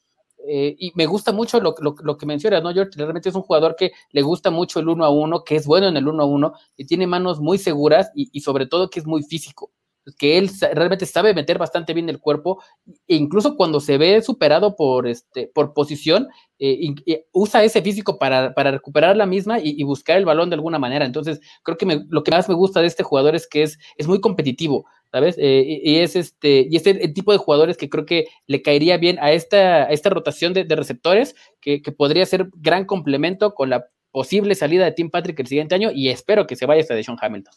[0.47, 2.91] Eh, y me gusta mucho lo, lo- lo que mencionas, ¿no, George?
[2.97, 5.88] Realmente es un jugador que le gusta mucho el uno a uno, que es bueno
[5.88, 8.99] en el uno a uno, que tiene manos muy seguras y, y sobre todo que
[8.99, 9.71] es muy físico.
[10.17, 12.61] Que él realmente sabe meter bastante bien el cuerpo,
[13.07, 16.27] e incluso cuando se ve superado por, este, por posición,
[16.59, 20.55] eh, eh, usa ese físico para, para recuperar la misma y, buscar el balón de
[20.55, 21.05] alguna manera.
[21.05, 23.77] Entonces, creo que me- lo que más me gusta de este jugador es que es,
[23.97, 24.85] es muy competitivo.
[25.11, 25.35] ¿Sabes?
[25.37, 28.97] Eh, y, es este, y es el, tipo de jugadores que creo que le caería
[28.97, 33.69] bien a esta, a esta rotación de, receptores, que, que podría ser gran complemento con
[33.69, 36.95] la posible salida de Tim Patrick el siguiente año, y espero que se vaya hasta
[36.95, 37.53] de Sean Hamilton.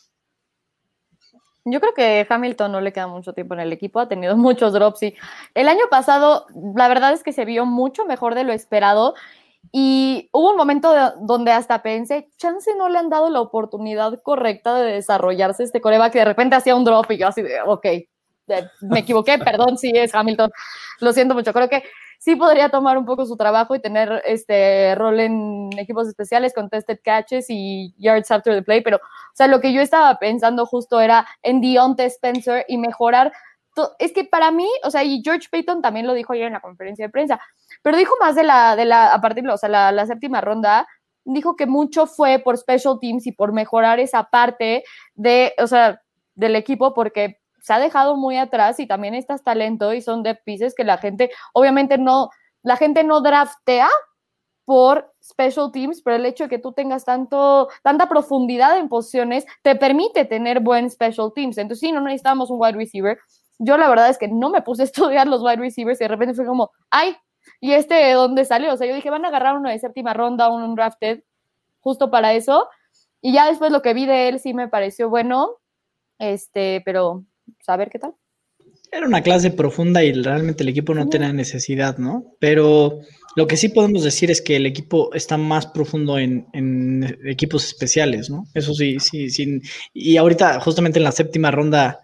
[1.69, 4.73] Yo creo que Hamilton no le queda mucho tiempo en el equipo, ha tenido muchos
[4.73, 5.14] drops y
[5.55, 6.47] el año pasado
[6.77, 9.14] la verdad es que se vio mucho mejor de lo esperado
[9.73, 14.21] y hubo un momento de- donde hasta pensé, chance no le han dado la oportunidad
[14.23, 17.61] correcta de desarrollarse este coreback que de repente hacía un drop y yo así de,
[17.67, 17.87] ok,
[18.80, 20.51] me equivoqué, perdón si es Hamilton,
[21.01, 21.82] lo siento mucho, creo que
[22.18, 26.99] sí podría tomar un poco su trabajo y tener este rol en equipos especiales, contested
[27.05, 31.01] catches y yards after the play, pero o sea, lo que yo estaba pensando justo
[31.01, 33.32] era en Deontay Spencer y mejorar.
[33.99, 36.61] Es que para mí, o sea, y George Payton también lo dijo ayer en la
[36.61, 37.38] conferencia de prensa,
[37.82, 40.88] pero dijo más de la, de la, a partir o sea, la, la séptima ronda,
[41.24, 44.84] dijo que mucho fue por special teams y por mejorar esa parte
[45.14, 46.01] de, o sea,
[46.34, 50.45] del equipo, porque se ha dejado muy atrás y también estás talento y son depth
[50.45, 52.31] pieces que la gente, obviamente no,
[52.62, 53.89] la gente no draftea
[54.64, 59.47] por special teams, pero el hecho de que tú tengas tanto, tanta profundidad en posiciones
[59.62, 61.59] te permite tener buen special teams.
[61.59, 63.19] Entonces, sí, no necesitamos un wide receiver.
[63.59, 66.09] Yo la verdad es que no me puse a estudiar los wide receivers y de
[66.09, 67.17] repente fue como, ay,
[67.61, 68.73] ¿y este de dónde salió?
[68.73, 71.25] O sea, yo dije, van a agarrar uno de séptima ronda, un drafted,
[71.81, 72.69] justo para eso.
[73.21, 75.57] Y ya después lo que vi de él sí me pareció bueno,
[76.21, 77.25] este, pero
[77.66, 78.14] a ver qué tal.
[78.92, 82.36] Era una clase profunda y realmente el equipo no tenía necesidad, ¿no?
[82.38, 83.01] Pero
[83.34, 87.64] lo que sí podemos decir es que el equipo está más profundo en, en equipos
[87.66, 88.44] especiales, ¿no?
[88.55, 89.61] Eso sí, sí, sí.
[89.92, 92.01] Y ahorita, justamente en la séptima ronda,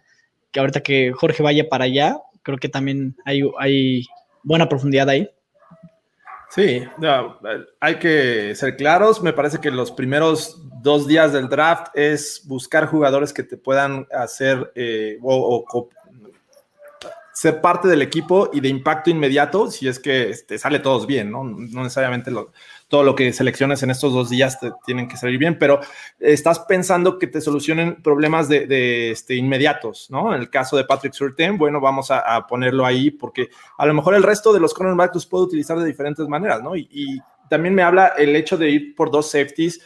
[0.51, 4.05] que ahorita que Jorge vaya para allá, creo que también hay, hay
[4.43, 5.29] buena profundidad ahí.
[6.55, 6.85] Sí,
[7.81, 9.23] hay que ser claros.
[9.23, 14.07] Me parece que los primeros dos días del draft es buscar jugadores que te puedan
[14.13, 15.89] hacer eh, o,
[17.33, 21.31] ser parte del equipo y de impacto inmediato si es que este, sale todos bien,
[21.31, 21.45] ¿no?
[21.45, 22.31] Necesariamente
[22.89, 25.81] todo lo que selecciones en estos dos días te tienen que salir bien, pero
[26.21, 30.35] estás pensando que te solucionen problemas de, este, inmediatos, ¿no?
[30.35, 34.15] En el caso de Patrick Surtain, bueno, vamos a, ponerlo ahí porque a lo mejor
[34.15, 36.77] el resto de los cornerbacks los puedo utilizar de diferentes maneras, ¿no?
[36.77, 37.19] Y, y
[37.49, 39.81] también me habla el hecho de ir por dos safeties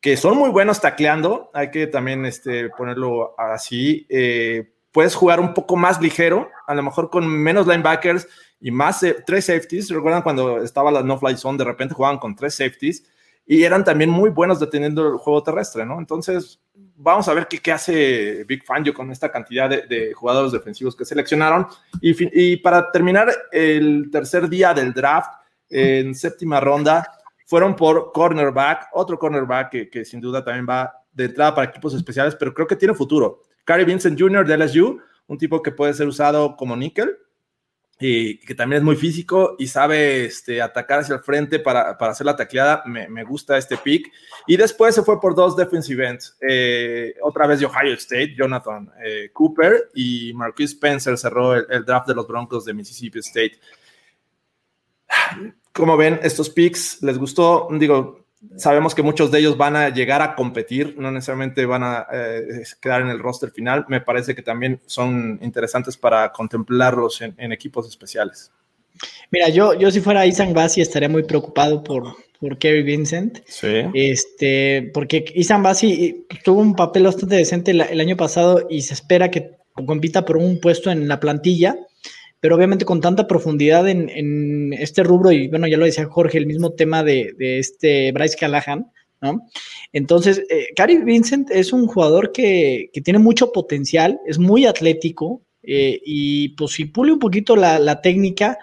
[0.00, 4.06] que son muy buenos tacleando, hay que también este, ponerlo así.
[4.08, 8.26] eh, puedes jugar un poco más ligero, a lo mejor con menos linebackers
[8.58, 9.90] y más eh, tres safeties.
[9.90, 11.58] ¿Recuerdan cuando estaba la no-fly zone?
[11.58, 13.04] De repente jugaban con tres safeties
[13.46, 15.98] y eran también muy buenos deteniendo el juego terrestre, ¿no?
[15.98, 16.62] Entonces,
[16.96, 20.96] vamos a ver qué, qué hace Big Fangio con esta cantidad de, de jugadores defensivos
[20.96, 21.66] que seleccionaron.
[22.00, 25.30] Y, y para terminar el tercer día del draft,
[25.68, 27.06] en séptima ronda,
[27.44, 31.92] fueron por cornerback, otro cornerback que, que sin duda también va de entrada para equipos
[31.92, 33.42] especiales, pero creo que tiene futuro.
[33.66, 34.46] Cary Vincent Jr.
[34.46, 37.18] de LSU, un tipo que puede ser usado como níquel
[37.98, 42.26] y que también es muy físico y sabe este, atacar hacia el frente para, hacer
[42.26, 42.84] la tacleada.
[42.86, 44.12] Me, me gusta este pick.
[44.46, 46.36] Y después se fue por dos defensive ends.
[46.46, 51.84] Eh, otra vez de Ohio State, Jonathan eh, Cooper y Marquis Spencer cerró el, el
[51.84, 53.58] draft de los Broncos de Mississippi State.
[55.72, 57.66] Como ven, estos picks les gustó.
[57.72, 58.25] Digo,
[58.56, 62.62] sabemos que muchos de ellos van a llegar a competir, no necesariamente van a eh,
[62.80, 63.84] quedar en el roster final.
[63.88, 68.50] Me parece que también son interesantes para contemplarlos en, en equipos especiales.
[69.30, 73.40] Mira, yo, yo si fuera Isan Bassi estaría muy preocupado por, por Kerry Vincent.
[73.46, 73.84] Sí.
[73.92, 78.94] Este, porque Isan Bassi tuvo un papel bastante decente el, el año pasado y se
[78.94, 81.76] espera que compita por un puesto en la plantilla,
[82.46, 86.46] pero obviamente con tanta profundidad en, este rubro, y bueno, ya lo decía Jorge, el
[86.46, 88.86] mismo tema de, este Bryce Callahan,
[89.20, 89.48] ¿no?
[89.92, 90.68] Entonces, eh,
[91.04, 96.74] Vincent es un jugador que, que, tiene mucho potencial, es muy atlético, eh, y pues
[96.74, 98.56] si pule un poquito la, la técnica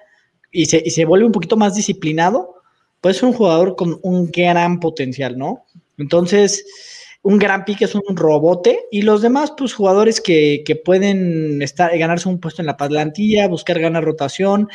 [0.50, 2.56] y se, y se vuelve un poquito más disciplinado,
[3.02, 5.66] puede ser un jugador con un gran potencial, ¿no?
[5.98, 6.93] Entonces,
[7.24, 12.30] un gran pique, es un robote, y los demás, pues jugadores que, pueden estar, ganarse
[12.30, 14.68] un puesto en la plantilla, buscar ganar rotación.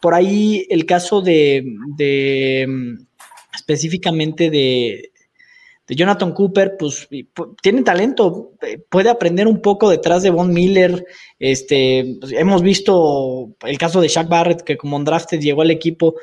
[0.00, 1.64] Por ahí el caso de,
[1.96, 2.96] de
[3.54, 5.10] específicamente de,
[5.86, 7.08] de Jonathan Cooper, pues
[7.62, 11.04] tiene talento, eh, puede aprender un poco detrás de Von Miller.
[11.38, 15.70] Este, pues, hemos visto el caso de Shaq Barrett, que como un drafted llegó al
[15.70, 16.16] equipo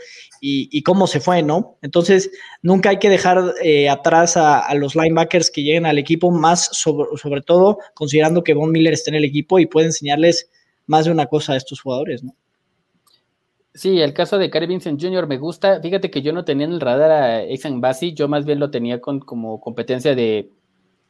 [0.45, 1.77] y, cómo se fue, ¿no?
[1.81, 2.29] Entonces,
[2.61, 7.07] nunca hay que dejar eh, atrás a, los linebackers que lleguen al equipo, más sobre,
[7.15, 10.49] sobre todo considerando que Von Miller está en el equipo y puede enseñarles
[10.85, 12.35] más de una cosa a estos jugadores, ¿no?
[13.75, 15.25] Sí, el caso de Cary Vincent Jr.
[15.27, 15.81] me gusta.
[15.81, 18.69] Fíjate que yo no tenía en el radar a Exxon Bassi, yo más bien lo
[18.69, 20.51] tenía con, como competencia de,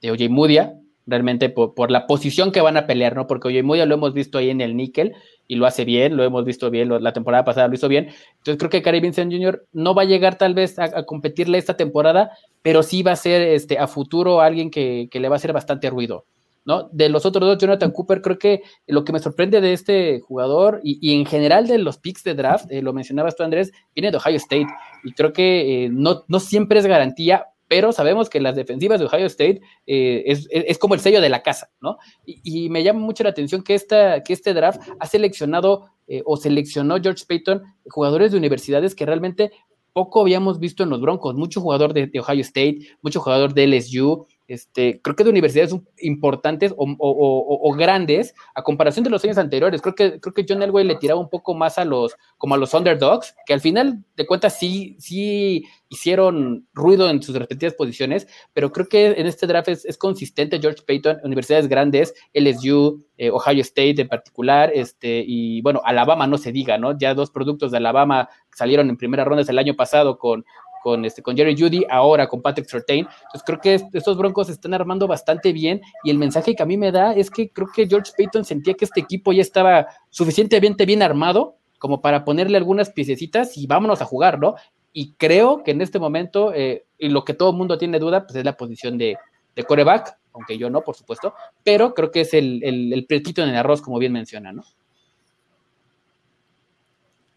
[0.02, 3.28] de Oye Mudia, realmente por, la posición que van a pelear, ¿no?
[3.28, 5.14] Porque Oye Mudia lo hemos visto ahí en el níquel
[5.46, 8.08] y lo hace bien, lo hemos visto bien, la temporada pasada lo hizo bien.
[8.38, 9.66] Entonces creo que Cary Vincent Jr.
[9.74, 13.42] no va a llegar tal vez a, competirle esta temporada, pero sí va a ser
[13.42, 16.26] este, a futuro alguien que, que le va a hacer bastante ruido.
[16.66, 16.90] ¿No?
[16.92, 20.80] De los otros dos, Jonathan Cooper, creo que lo que me sorprende de este jugador
[20.84, 24.18] y, en general de los picks de draft, eh, lo mencionabas tú, Andrés, viene de
[24.18, 24.68] Ohio State
[25.04, 29.06] y creo que eh, no, no siempre es garantía, pero sabemos que las defensivas de
[29.08, 31.98] Ohio State eh, es, como el sello de la casa, ¿no?
[32.26, 35.90] Y, me llama mucho la atención que, esta, que este draft ha seleccionado
[36.26, 39.52] o seleccionó George Payton jugadores de universidades que realmente
[39.94, 43.68] poco habíamos visto en los Broncos, mucho jugador de, de Ohio State, mucho jugador de
[43.68, 49.82] LSU, este, creo que de universidades importantes o, grandes a comparación de los años anteriores.
[49.82, 52.58] Creo que, creo que John Elway le tiraba un poco más a los, como a
[52.58, 58.28] los underdogs, que al final de cuentas sí, sí hicieron ruido en sus respectivas posiciones,
[58.54, 63.62] pero creo que en este draft es, consistente George Payton, universidades grandes, LSU, eh, Ohio
[63.62, 66.98] State en particular, este, y bueno, Alabama no se diga, ¿no?
[66.98, 70.46] Ya dos productos de Alabama salieron en primera ronda el año pasado con
[70.84, 73.08] con, este, con Jerry Judy, ahora con Patrick Surtain.
[73.08, 76.66] Entonces creo que estos Broncos se están armando bastante bien y el mensaje que a
[76.66, 79.88] mí me da es que creo que George Payton sentía que este equipo ya estaba
[80.10, 84.56] suficientemente bien armado como para ponerle algunas piececitas y vámonos a jugar, ¿no?
[84.92, 88.26] Y creo que en este momento, eh, y lo que todo el mundo tiene duda,
[88.26, 89.18] pues es la posición de,
[89.56, 93.56] de coreback, aunque yo no, por supuesto, pero creo que es el, el, en el
[93.56, 94.64] arroz, como bien menciona, ¿no?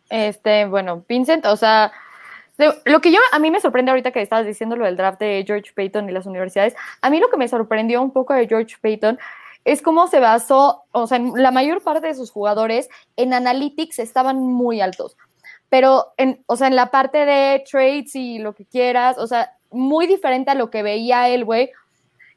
[0.09, 1.93] Este, bueno, Vincent, o sea,
[2.85, 5.45] lo que yo, a mí me sorprende ahorita que estabas diciendo lo del draft de
[5.47, 8.77] George Payton y las universidades, a mí lo que me sorprendió un poco de George
[8.81, 9.19] Payton
[9.65, 14.39] es cómo se basó, o sea, la mayor parte de sus jugadores en analytics estaban
[14.39, 15.17] muy altos,
[15.69, 19.57] pero en, o sea, en la parte de trades y lo que quieras, o sea,
[19.71, 21.73] muy diferente a lo que veía él, güey,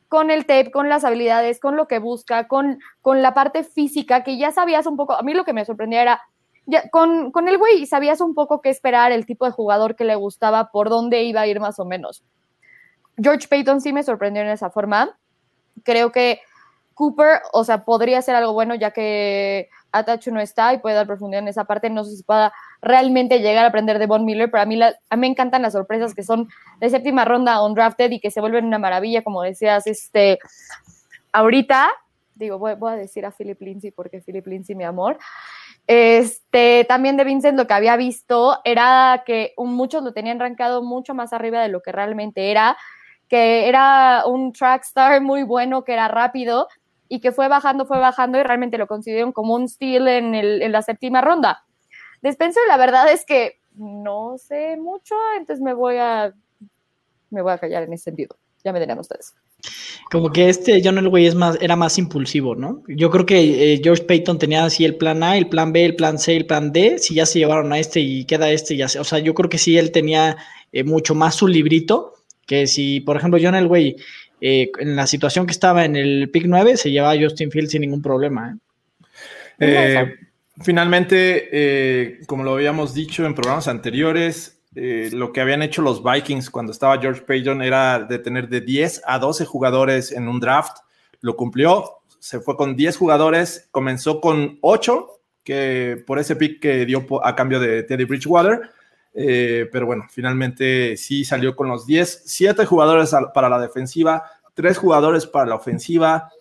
[0.08, 4.24] con el tape, con las habilidades, con lo que busca, con, con la parte física,
[4.24, 6.22] que ya sabías un poco, a mí lo que me sorprendía era,
[6.92, 10.16] con, con el güey sabías un poco qué esperar, el tipo de jugador que le
[10.16, 12.24] gustaba, por dónde iba a ir más o menos.
[13.18, 15.18] George Payton sí me sorprendió en esa forma.
[15.84, 16.42] Creo que
[16.94, 21.08] Cooper, o sea, podría ser algo bueno ya que Atachu no está y puede dar
[21.08, 21.90] profundidad en esa parte.
[21.90, 25.16] No sé si pueda realmente llegar a aprender de Von Miller, pero a mí, a
[25.16, 26.50] mí me encantan las sorpresas que son
[26.80, 30.40] de séptima ronda undrafted y que se vuelven una maravilla, como decías, este,
[31.32, 31.90] ahorita,
[32.36, 35.18] digo, voy, voy a decir a Philip Lindsay porque Philip Lindsay, mi amor,
[35.92, 41.16] este, también de Vincent lo que había visto era que muchos lo tenían rancado mucho
[41.16, 42.78] más arriba de lo que realmente era,
[43.28, 46.68] que era un track star muy bueno, que era rápido
[47.08, 50.72] y que fue bajando, fue bajando y realmente lo consideraron como un steal en, en
[50.72, 51.66] la séptima ronda.
[52.22, 56.32] De Spencer, la verdad es que no sé mucho, entonces me voy a,
[57.32, 58.38] me voy a callar en ese sentido.
[58.64, 59.34] Ya me dirán ustedes.
[60.12, 62.84] Como que este John Elway es más, era más impulsivo, ¿no?
[62.88, 65.96] Yo creo que eh, George Payton tenía así el plan A, el plan B, el
[65.96, 66.98] plan C, el plan D.
[67.00, 69.00] Si ya se llevaron a este y queda este, ya sé.
[69.00, 70.38] O sea, yo creo que sí él tenía
[70.72, 73.96] eh, mucho más su librito que si, por ejemplo, John Elway
[74.42, 77.72] eh, en la situación que estaba en el pick 9 se llevaba a Justin Fields
[77.72, 78.58] sin ningún problema.
[80.62, 86.50] finalmente, como lo habíamos dicho en programas anteriores, eh, lo que habían hecho los Vikings
[86.50, 90.78] cuando estaba George Payton era de tener de 10 a 12 jugadores en un draft.
[91.22, 96.86] Lo cumplió, se fue con 10 jugadores, comenzó con 8, que por ese pick que
[96.86, 98.70] dio a cambio de Teddy Bridgewater.
[99.14, 104.78] Eh, pero bueno, finalmente sí salió con los 10, 7 jugadores para la defensiva, 3
[104.78, 106.32] jugadores para la ofensiva,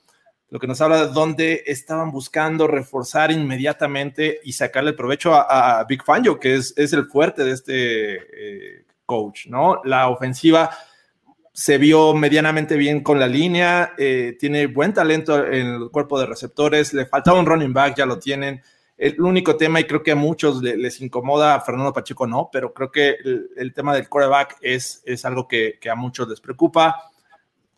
[0.51, 6.03] lo que nos habla de dónde estaban buscando reforzar inmediatamente y sacarle provecho a, Big
[6.03, 9.82] Fangio, que es, es, el fuerte de este eh, coach, ¿no?
[9.84, 10.70] La ofensiva
[11.53, 16.26] se vio medianamente bien con la línea, eh, tiene buen talento en el cuerpo de
[16.26, 18.62] receptores, le faltaba un running back, ya lo tienen.
[18.96, 22.72] El único tema, y creo que a muchos les, incomoda, a Fernando Pacheco no, pero
[22.72, 23.16] creo que
[23.57, 27.11] el, tema del quarterback es, es algo que, que a muchos les preocupa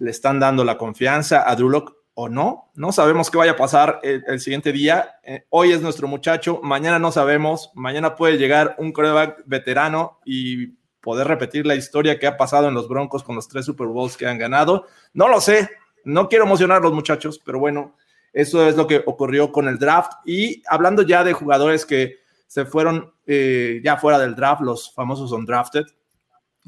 [0.00, 2.70] le están dando la confianza a Drew Lock no.
[2.74, 5.16] No sabemos qué vaya a pasar el, el siguiente día.
[5.22, 7.70] Eh, hoy es nuestro muchacho, mañana no sabemos.
[7.74, 12.74] Mañana puede llegar un coreback veterano y poder repetir la historia que ha pasado en
[12.74, 14.86] los Broncos con los tres Super Bowls que han ganado.
[15.12, 15.70] No lo sé,
[16.04, 17.96] no quiero emocionar a los muchachos, pero bueno,
[18.32, 20.12] eso es lo que ocurrió con el draft.
[20.24, 25.32] Y hablando ya de jugadores que se fueron eh, ya fuera del draft, los famosos
[25.32, 25.84] undrafted,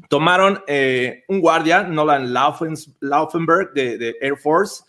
[0.09, 4.83] tomaron eh, un guardia, Nolan Laufenberg de, de, Air Force,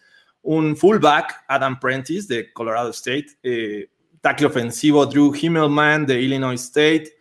[0.45, 3.89] un fullback, Adam Prentice de Colorado State, eh,
[4.21, 7.13] tackle ofensivo, Drew Himmelman de Illinois State,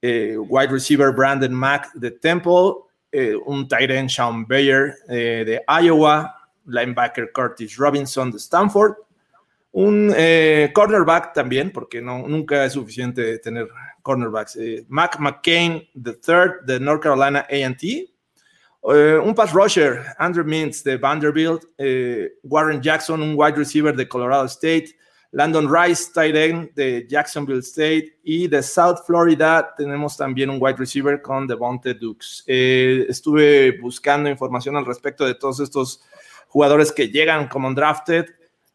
[0.00, 6.34] eh, wide receiver, Brandon Mack de Temple, eh, un tight end, Sean Bayer de Iowa,
[6.66, 8.94] linebacker Curtis Robinson de Stanford,
[9.72, 10.14] un
[10.74, 13.68] cornerback también, porque no, nunca es suficiente tener
[14.02, 14.56] cornerbacks.
[14.56, 18.11] Eh, Mac McCain, the third de North Carolina A&T.
[18.84, 21.64] Eh, un pass rusher, Andrew Mintz de Vanderbilt.
[21.78, 24.96] eh, Warren Jackson, un wide receiver de Colorado State.
[25.34, 28.18] Landon Rice, tight end de Jacksonville State.
[28.22, 32.44] Y de South Florida tenemos también un wide receiver con Devonte Dukes.
[32.46, 36.02] Eh, estuve buscando información al respecto de todos estos
[36.48, 38.26] jugadores que llegan como undrafted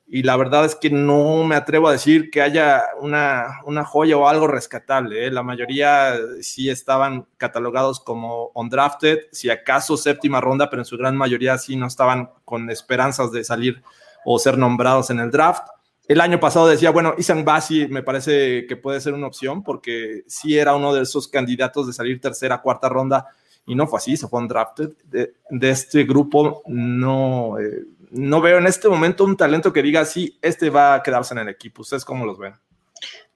[0.10, 4.16] y la verdad es que no me atrevo a decir que haya una, una joya
[4.18, 5.28] o algo rescatable.
[5.28, 5.32] ¿eh?
[5.32, 11.18] La mayoría sí estaban catalogados como undrafted, si acaso séptima ronda, pero en su gran
[11.18, 13.84] mayoría sí no estaban con esperanzas de salir
[14.24, 15.68] o ser nombrados en el draft.
[16.08, 20.24] El año pasado decía, bueno, Isan Basi me parece que puede ser una opción porque
[20.26, 23.28] sí era uno de esos candidatos de salir tercera, cuarta ronda
[23.66, 24.92] y no fue así, se fue undrafted.
[25.04, 27.60] De, de este grupo no...
[27.60, 31.34] Eh, no veo en este momento un talento que diga, sí, este va a quedarse
[31.34, 31.82] en el equipo.
[31.82, 32.54] ¿Ustedes cómo los ven?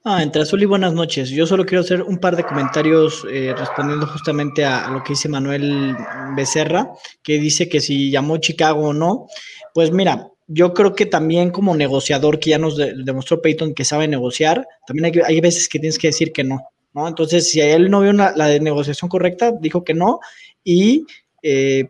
[0.04, 1.30] Ah, entre azul y buenas noches.
[1.30, 5.12] Yo solo quiero hacer un par de comentarios eh, respondiendo justamente a, a, lo que
[5.12, 5.96] dice Manuel
[6.34, 6.90] Becerra,
[7.22, 9.28] que dice que si llamó Chicago o no.
[9.72, 13.84] Pues mira, yo creo que también como negociador, que ya nos de, demostró Peyton que
[13.84, 16.60] sabe negociar, también hay, hay, veces que tienes que decir que no,
[16.94, 17.06] ¿no?
[17.06, 20.20] Entonces, si él no vio una, la negociación correcta, dijo que no
[20.64, 21.06] y...
[21.42, 21.88] Eh,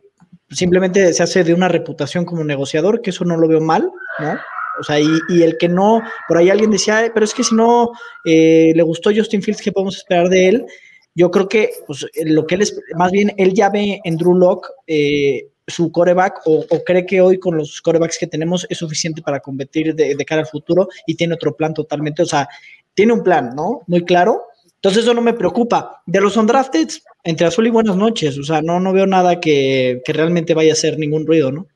[0.52, 4.38] simplemente se hace de una reputación como negociador, que eso no lo veo mal, ¿no?
[4.80, 7.54] O sea, y, y el que no, por ahí alguien decía, pero es que si
[7.54, 7.90] no
[8.24, 10.66] eh, le gustó Justin Fields, ¿qué podemos esperar de él?
[11.14, 14.34] Yo creo que pues, lo que él es, más bien, él ya ve en Drew
[14.34, 18.78] Lock eh, su coreback o, o, cree que hoy con los corebacks que tenemos es
[18.78, 22.48] suficiente para competir de, de, cara al futuro y tiene otro plan totalmente, o sea,
[22.94, 23.82] tiene un plan, ¿no?
[23.86, 24.42] Muy claro.
[24.82, 26.02] Entonces eso no me preocupa.
[26.06, 26.88] De los undrafted,
[27.22, 30.70] entre azul y buenas noches, o sea, no, no veo nada que, que realmente vaya
[30.70, 31.68] a hacer ningún ruido, ¿no?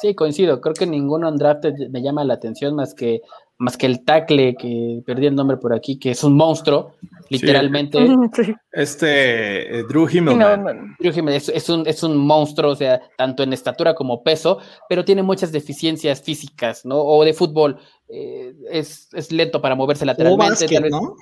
[0.00, 0.62] Sí, coincido.
[0.62, 3.20] Creo que ningún undrafted me llama la atención más que
[3.58, 6.94] más que el tackle que perdí el nombre por aquí, que es un monstruo,
[7.28, 7.98] literalmente.
[8.34, 8.54] Sí.
[8.72, 10.64] Este eh, Drew Himmelman.
[10.64, 10.96] No, no.
[10.98, 14.58] Drew Himmelman es, es, un, es un monstruo, o sea, tanto en estatura como peso,
[14.88, 16.98] pero tiene muchas deficiencias físicas, ¿no?
[16.98, 17.78] O de fútbol.
[18.08, 20.50] Eh, es, es, lento para moverse lateralmente.
[20.50, 21.14] Básquet, tal vez, ¿no?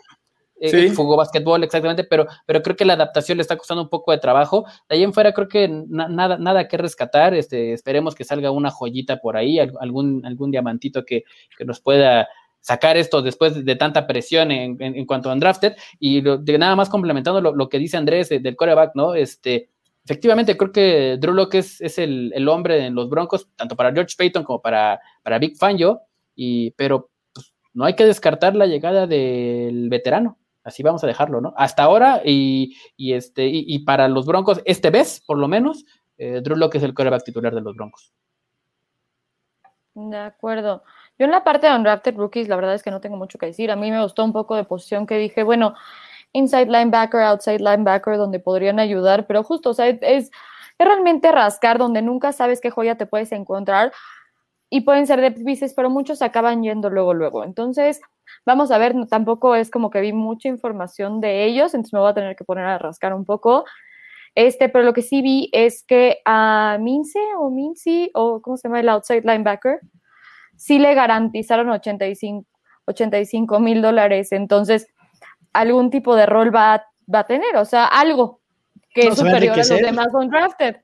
[0.61, 0.95] Eh, sí.
[0.95, 4.19] jugó basquetbol exactamente, pero, pero creo que la adaptación le está costando un poco de
[4.19, 4.67] trabajo.
[4.89, 7.35] De ahí en fuera creo que na, nada, nada que rescatar.
[7.35, 11.25] Este, esperemos que salga una joyita por ahí, algún, algún diamantito que,
[11.57, 12.29] que nos pueda
[12.61, 15.77] sacar esto después de, tanta presión en, en, en, cuanto a undrafted.
[15.99, 19.15] Y lo, de nada más complementando lo, lo que dice Andrés de, del coreback, ¿no?
[19.15, 19.71] Este,
[20.05, 23.93] efectivamente, creo que Drew Locke es, es el, el, hombre en los Broncos, tanto para
[23.93, 26.03] George Payton como para, para Big Fangio,
[26.35, 31.41] y, pero pues, no hay que descartar la llegada del veterano así vamos a dejarlo,
[31.41, 31.55] ¿no?
[31.57, 35.85] Hasta ahora, y, y este, y, para los Broncos, este vez, por lo menos,
[36.19, 38.13] eh, Drew Locke es el coreback titular de los Broncos.
[39.95, 40.83] De acuerdo.
[41.19, 43.47] Yo en la parte de undrafted rookies, la verdad es que no tengo mucho que
[43.47, 43.71] decir.
[43.71, 45.75] A mí me gustó un poco de posición que dije, bueno,
[46.33, 50.31] inside linebacker, outside linebacker, donde podrían ayudar, pero justo, o sea, es, es
[50.79, 53.93] realmente rascar donde nunca sabes qué joya te puedes encontrar
[54.71, 57.45] y pueden ser de pieces, pero muchos acaban yendo luego, luego.
[57.45, 58.01] Entonces,
[58.51, 62.11] Vamos a ver, tampoco es como que vi mucha información de ellos, entonces me voy
[62.11, 63.65] a tener que poner a rascar un poco.
[64.35, 68.67] Este, pero lo que sí vi es que a Mince o Mincy, o ¿cómo se
[68.67, 69.79] llama el outside linebacker?
[70.57, 74.33] Sí le garantizaron 85 mil dólares.
[74.33, 74.89] Entonces,
[75.53, 78.41] algún tipo de rol va, va a tener, o sea, algo
[78.93, 80.75] que no, es superior a los demás undrafted.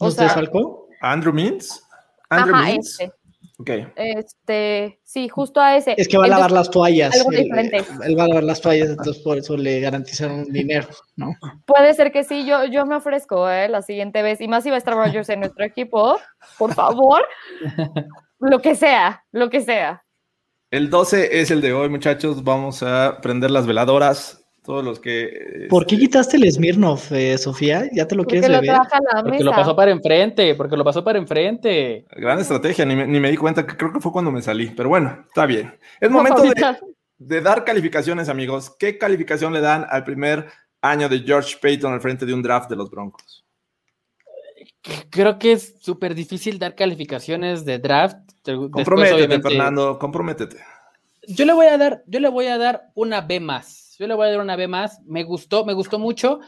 [0.00, 0.86] O sea, desfalcó?
[1.00, 1.82] ¿Andrew Means?
[2.28, 3.00] ¿Andrew ajá, Means?
[3.00, 3.25] Este.
[3.58, 3.86] Okay.
[3.96, 5.94] Este, sí, justo a ese.
[5.96, 7.14] Es que va a lavar las toallas.
[7.14, 7.78] Algo él, diferente.
[8.04, 11.34] Él va a lavar las toallas, entonces por eso le garantizaron dinero, ¿no?
[11.64, 13.68] Puede ser que sí, yo, yo me ofrezco ¿eh?
[13.70, 16.18] la siguiente vez, y más si va a estar Rogers en nuestro equipo,
[16.58, 17.22] por favor,
[18.40, 20.04] lo que sea, lo que sea.
[20.70, 22.44] El 12 es el de hoy, muchachos.
[22.44, 24.45] Vamos a prender las veladoras.
[24.66, 25.68] Todos los que...
[25.70, 27.88] ¿Por qué quitaste el Smirnov, eh, Sofía?
[27.92, 28.80] ¿Ya te lo Porque quieres lo beber?
[29.22, 32.04] Porque lo pasó para enfrente, porque lo pasó para enfrente.
[32.10, 34.72] Gran estrategia, ni me, ni me di cuenta, que creo que fue cuando me salí,
[34.76, 35.72] pero bueno, está bien.
[36.00, 36.42] Es momento
[37.18, 38.74] de, dar calificaciones, amigos.
[38.76, 40.46] ¿Qué calificación le dan al primer
[40.82, 43.46] año de George Payton al frente de un draft de los Broncos?
[45.10, 48.18] Creo que es súper difícil dar calificaciones de draft.
[48.44, 50.56] Después, Comprométete, obviamente, Fernando, comprométete.
[51.28, 53.85] Yo le voy a dar, yo le voy a dar una B más.
[53.98, 55.00] Yo le voy a dar una B más.
[55.04, 56.40] Me gustó, me gustó mucho.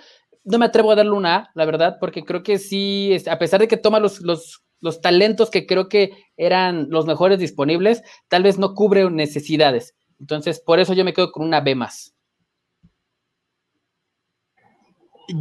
[0.45, 3.61] No me atrevo a darle una A, la verdad, porque creo que sí, a pesar
[3.61, 8.43] de que toma los, los, los talentos que creo que eran los mejores disponibles, tal
[8.43, 9.95] vez no cubre necesidades.
[10.21, 12.15] Entonces, por eso yo me quedo con una B más.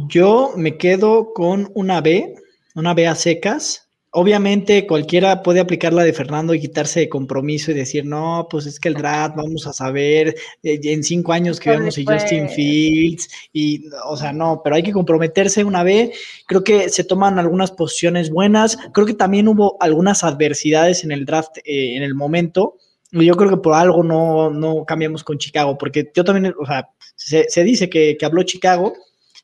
[0.08, 2.34] Yo me quedo con una B,
[2.74, 3.87] una B a secas.
[4.10, 8.64] Obviamente cualquiera puede aplicar la de Fernando y quitarse de compromiso y decir, no, pues
[8.64, 12.22] es que el draft, vamos a saber eh, en cinco años que vemos pues.
[12.22, 16.12] Justin Fields y, o sea, no, pero hay que comprometerse una B.
[16.46, 18.78] Creo que se toman algunas posiciones buenas.
[18.94, 22.76] Creo que también hubo algunas adversidades en el draft eh, en el momento.
[23.10, 26.66] Y yo creo que por algo no, no cambiamos con Chicago, porque yo también, o
[26.66, 28.94] sea, se, se dice que, que habló Chicago,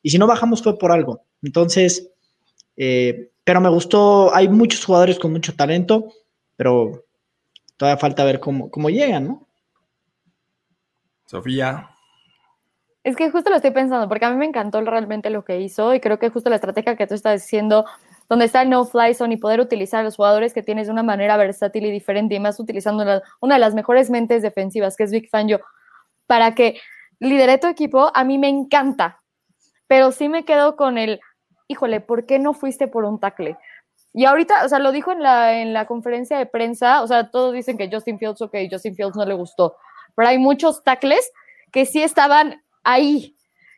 [0.02, 1.22] y si no bajamos fue por algo.
[1.42, 2.10] Entonces,
[2.76, 6.08] eh, pero me gustó, hay muchos jugadores con mucho talento,
[6.56, 7.04] pero
[7.76, 9.46] todavía falta ver cómo, cómo llegan, ¿no?
[11.26, 11.90] Sofía.
[13.02, 15.94] Es que justo lo estoy pensando, porque a mí me encantó realmente lo que hizo
[15.94, 17.84] y creo que justo la estrategia que tú estás diciendo,
[18.30, 21.02] donde está el no-fly zone y poder utilizar a los jugadores que tienes de una
[21.02, 25.04] manera versátil y diferente y más utilizando la- una de las mejores mentes defensivas, que
[25.04, 25.60] es Vic Fangio,
[26.26, 26.80] para que
[27.20, 29.20] lidere tu equipo, a mí me encanta,
[29.86, 31.20] pero sí me quedo con el,
[31.68, 33.56] híjole, ¿por qué no fuiste por un tackle?
[34.12, 37.30] Y ahorita, o sea, lo dijo en la, en la conferencia de prensa, o sea,
[37.30, 39.76] todos dicen que Justin Fields, ok, Justin Fields no le gustó,
[40.14, 41.30] pero hay muchos tackles
[41.72, 43.36] que sí estaban ahí,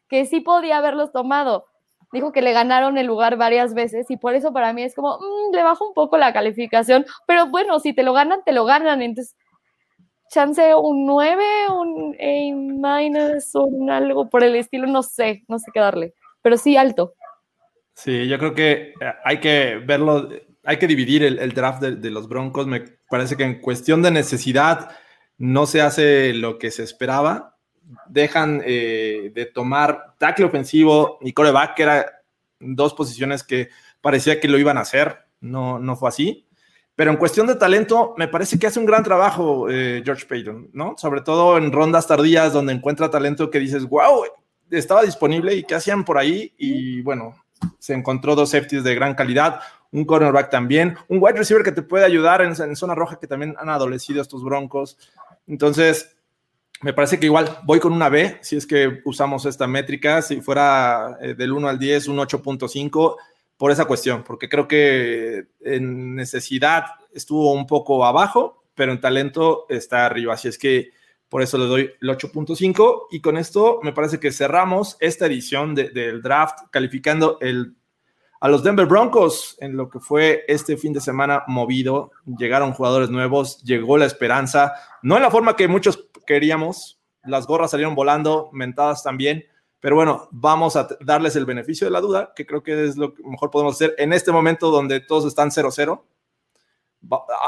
[0.08, 1.66] que sí podía haberlos tomado.
[2.12, 5.18] Dijo que le ganaron el lugar varias veces y por eso para mí es como,
[5.18, 8.64] mm, le bajo un poco la calificación, pero bueno, si te lo ganan, te lo
[8.64, 9.34] ganan, entonces
[10.28, 13.00] chance un 9, un A
[13.54, 17.14] un algo por el estilo, no sé, no sé qué darle, pero sí alto.
[17.96, 20.28] Sí, yo creo que eh, hay que verlo,
[20.64, 22.66] hay que dividir el, el draft de, de los Broncos.
[22.66, 24.90] Me parece que en cuestión de necesidad
[25.38, 27.56] no se hace lo que se esperaba.
[28.06, 32.04] Dejan eh, de tomar tackle ofensivo y coreback, que eran
[32.60, 33.70] dos posiciones que
[34.02, 35.16] parecía que lo iban a hacer.
[35.40, 36.46] No, no fue así.
[36.96, 40.70] Pero en cuestión de talento, me parece que hace un gran trabajo eh, George Payton,
[40.74, 40.96] ¿no?
[40.98, 44.24] Sobre todo en rondas tardías donde encuentra talento que dices, wow,
[44.70, 46.52] estaba disponible y qué hacían por ahí.
[46.58, 47.34] Y bueno,
[47.78, 49.60] se encontró dos safeties de gran calidad,
[49.92, 53.26] un cornerback también, un wide receiver que te puede ayudar en, en zona roja que
[53.26, 54.98] también han adolecido estos broncos.
[55.46, 56.16] Entonces,
[56.82, 60.40] me parece que igual voy con una B, si es que usamos esta métrica, si
[60.40, 63.16] fuera eh, del 1 al 10, un 8.5
[63.56, 69.64] por esa cuestión, porque creo que en necesidad estuvo un poco abajo, pero en talento
[69.70, 70.34] está arriba.
[70.34, 70.90] Así es que
[71.28, 75.74] por eso le doy el 8.5 y con esto me parece que cerramos esta edición
[75.74, 77.76] de, del draft calificando el,
[78.40, 82.12] a los Denver Broncos en lo que fue este fin de semana movido.
[82.38, 87.72] Llegaron jugadores nuevos, llegó la esperanza, no en la forma que muchos queríamos, las gorras
[87.72, 89.44] salieron volando, mentadas también,
[89.80, 93.14] pero bueno, vamos a darles el beneficio de la duda, que creo que es lo
[93.14, 96.02] que mejor podemos hacer en este momento donde todos están 0-0.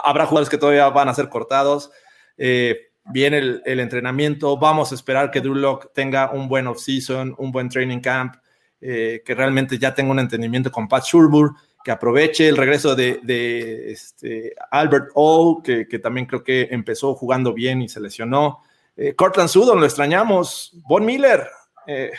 [0.04, 1.90] Habrá jugadores que todavía van a ser cortados.
[2.36, 4.56] Eh, viene el, el, entrenamiento.
[4.56, 8.36] Vamos a esperar que Drew Lock tenga un buen off-season, un buen training camp,
[8.80, 13.20] eh, que realmente ya tenga un entendimiento con Pat Shurburg, que aproveche el regreso de,
[13.22, 18.60] de este, Albert O, que, que, también creo que empezó jugando bien y se lesionó.
[18.96, 20.72] Eh, Cortland Sudon, lo extrañamos.
[20.86, 21.48] Von Miller.
[21.86, 22.10] Eh,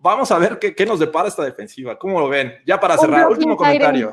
[0.00, 1.98] vamos a ver qué, qué, nos depara esta defensiva.
[1.98, 2.54] ¿Cómo lo ven?
[2.66, 4.12] Ya para cerrar, último comentario.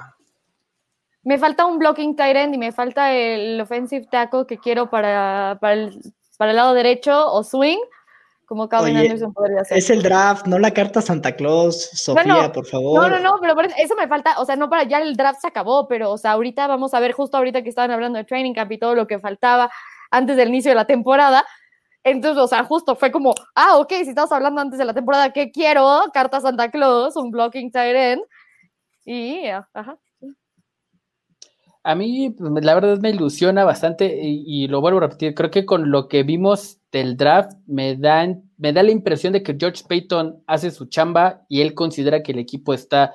[1.23, 5.57] Me falta un blocking tight end y me falta el offensive tackle que quiero para,
[5.59, 5.99] para, el,
[6.39, 7.79] para el lado derecho o swing,
[8.45, 9.77] como Calvin Oye, Anderson podría ser.
[9.77, 12.97] Es el draft, no la carta Santa Claus, Sofía, bueno, por favor.
[12.97, 15.47] No, no, no, pero eso me falta, o sea, no para ya el draft se
[15.47, 18.53] acabó, pero o sea, ahorita vamos a ver, justo ahorita que estaban hablando de training
[18.53, 19.69] camp y todo lo que faltaba
[20.11, 21.45] antes del inicio de la temporada.
[22.05, 25.33] Entonces, o sea, justo fue como, ah, ok, si estamos hablando antes de la temporada,
[25.33, 26.05] ¿qué quiero?
[26.13, 28.21] Carta Santa Claus, un blocking tight end.
[29.03, 29.97] Y, ajá.
[31.83, 35.33] A mí, pues, la verdad, me ilusiona bastante y, lo vuelvo a repetir.
[35.33, 39.43] Creo que con lo que vimos del draft, me, dan, me da la impresión de
[39.43, 43.13] que George Payton hace su chamba y él considera que el equipo está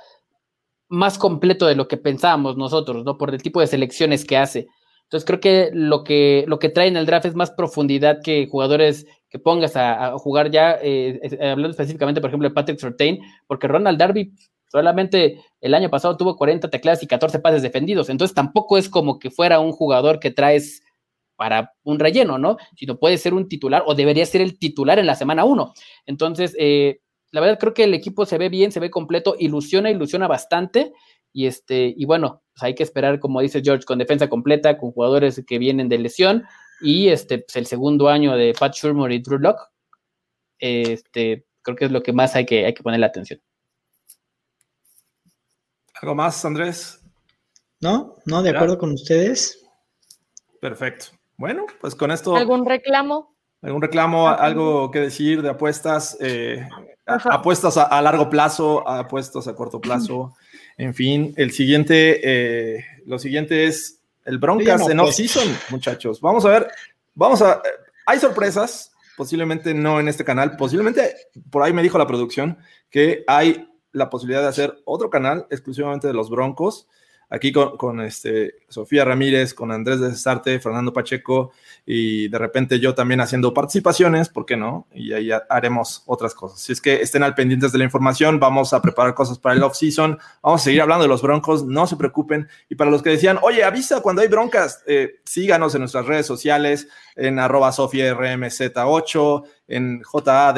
[0.89, 3.19] más completo de lo que pensábamos nosotros, ¿no?
[3.19, 4.69] Por el tipo de selecciones que hace.
[5.05, 8.47] Entonces creo que lo que, lo que trae en el draft es más profundidad que
[8.49, 13.69] jugadores que pongas a, jugar ya, eh, hablando específicamente, por ejemplo, de Patrick Surtain, porque
[13.69, 14.33] Ronald Darby
[14.75, 19.21] solamente el año pasado tuvo 40 tecladas y 14 pases defendidos, entonces tampoco es como
[19.21, 20.83] que fuera un jugador que traes
[21.37, 22.57] para un relleno, ¿no?
[22.77, 25.75] Sino puede ser un titular o debería ser el titular en la semana 1.
[26.07, 26.99] Entonces, eh,
[27.31, 30.93] la verdad creo que el equipo se ve bien, se ve completo, ilusiona, ilusiona bastante.
[31.33, 34.91] Y este, y bueno, pues hay que esperar, como dice George, con defensa completa, con
[34.91, 36.45] jugadores que vienen de lesión,
[36.81, 39.63] y este, pues el segundo año de Pat Shurmur y Drew Locke,
[40.59, 43.41] este, creo que es lo que más hay que, hay que poner la atención.
[46.05, 47.01] ¿Algo más, Andrés?
[47.81, 49.65] No, no, de acuerdo con ustedes.
[50.61, 51.07] Perfecto.
[51.39, 52.37] Bueno, pues con esto.
[52.37, 53.35] ¿Algún reclamo?
[53.63, 54.29] ¿Algún reclamo?
[54.29, 56.19] ¿Algo que decir de apuestas?
[56.21, 56.69] Eh,
[57.07, 60.37] apuestas a, largo plazo, apuestas a corto plazo.
[60.77, 66.21] En fin, el siguiente, eh, lo siguiente es el Broncas en off-season, muchachos.
[66.21, 66.69] Vamos a ver,
[67.15, 67.63] vamos a.
[68.05, 71.15] Hay sorpresas, posiblemente no en este canal, posiblemente
[71.49, 72.59] por ahí me dijo la producción
[72.91, 76.87] que hay la posibilidad de hacer otro canal exclusivamente de los Broncos.
[77.31, 81.53] Aquí con, este, Sofía Ramírez, con Andrés de Cesarte, Fernando Pacheco
[81.87, 84.87] y de repente yo también haciendo participaciones, ¿por qué no?
[84.93, 86.61] Y ahí haremos otras cosas.
[86.61, 89.63] Si es que estén al pendientes de la información, vamos a preparar cosas para el
[89.63, 92.49] off-season, vamos a seguir hablando de los broncos, no se preocupen.
[92.71, 96.27] Y para los que decían, oye, avisa cuando hay broncas, eh, síganos en nuestras redes
[96.27, 100.55] sociales, en arroba sofiarmz8, en JA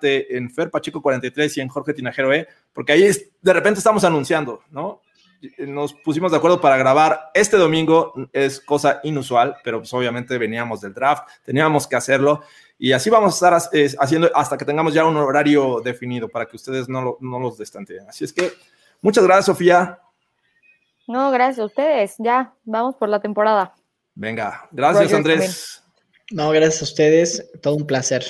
[0.00, 3.10] en Fer Pacheco 43 y en Jorge Tinajero E, porque ahí
[3.42, 5.00] de repente estamos anunciando, ¿no?
[5.58, 10.80] Nos pusimos de acuerdo para grabar este domingo, es cosa inusual, pero pues obviamente veníamos
[10.80, 12.42] del draft, teníamos que hacerlo
[12.78, 16.56] y así vamos a estar haciendo hasta que tengamos ya un horario definido para que
[16.56, 18.08] ustedes no, no los destanteen.
[18.08, 18.52] Así es que
[19.00, 19.98] muchas gracias, Sofía.
[21.08, 22.14] No, gracias a ustedes.
[22.18, 23.74] Ya, vamos por la temporada.
[24.14, 25.82] Venga, gracias, Andrés.
[26.30, 27.50] No, gracias a ustedes.
[27.62, 28.24] Todo un placer.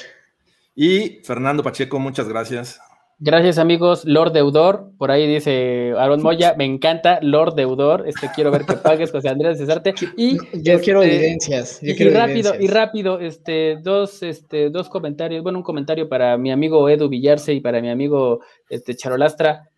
[0.75, 2.81] Y Fernando Pacheco, muchas gracias.
[3.21, 8.53] Gracias amigos, Lord Deudor, por ahí dice Aaron Moya, me encanta Lord Deudor, este quiero
[8.53, 9.93] ver que pagues José Andrés Cesarte.
[10.17, 15.59] Y yo quiero este, evidencias, y, rápido y rápido, este dos este dos comentarios, bueno
[15.59, 18.39] un comentario para mi amigo Edu Villarse y para mi amigo
[18.69, 19.69] este Charolastra.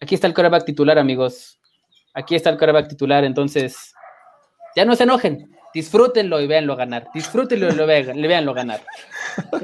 [0.00, 1.60] Aquí está el coreback titular, amigos.
[2.14, 3.94] Aquí está el coreback titular, entonces
[4.74, 8.80] ya no se enojen, disfrútenlo y véanlo ganar, disfrútenlo y lo vean, véanlo ganar.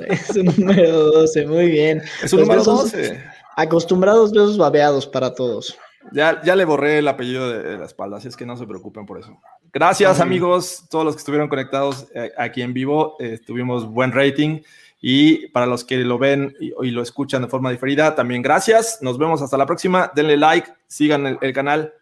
[0.08, 2.02] Es un número 12, muy bien.
[2.22, 3.22] Es un número 12.
[3.56, 5.76] Acostumbrados besos babeados para todos.
[6.12, 9.06] Ya, ya le borré el apellido de, la espalda, así es que no se preocupen
[9.06, 9.40] por eso.
[9.72, 13.16] Gracias, amigos, todos los que estuvieron conectados eh, aquí en vivo.
[13.18, 14.60] Eh, tuvimos buen rating.
[15.00, 18.98] Y para los que lo ven y, lo escuchan de forma diferida, también gracias.
[19.02, 20.10] Nos vemos hasta la próxima.
[20.14, 21.92] Denle like, sigan el canal,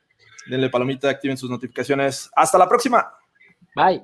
[0.46, 2.30] denle palomita, activen sus notificaciones.
[2.34, 3.12] Hasta la próxima.
[3.74, 4.02] Bye.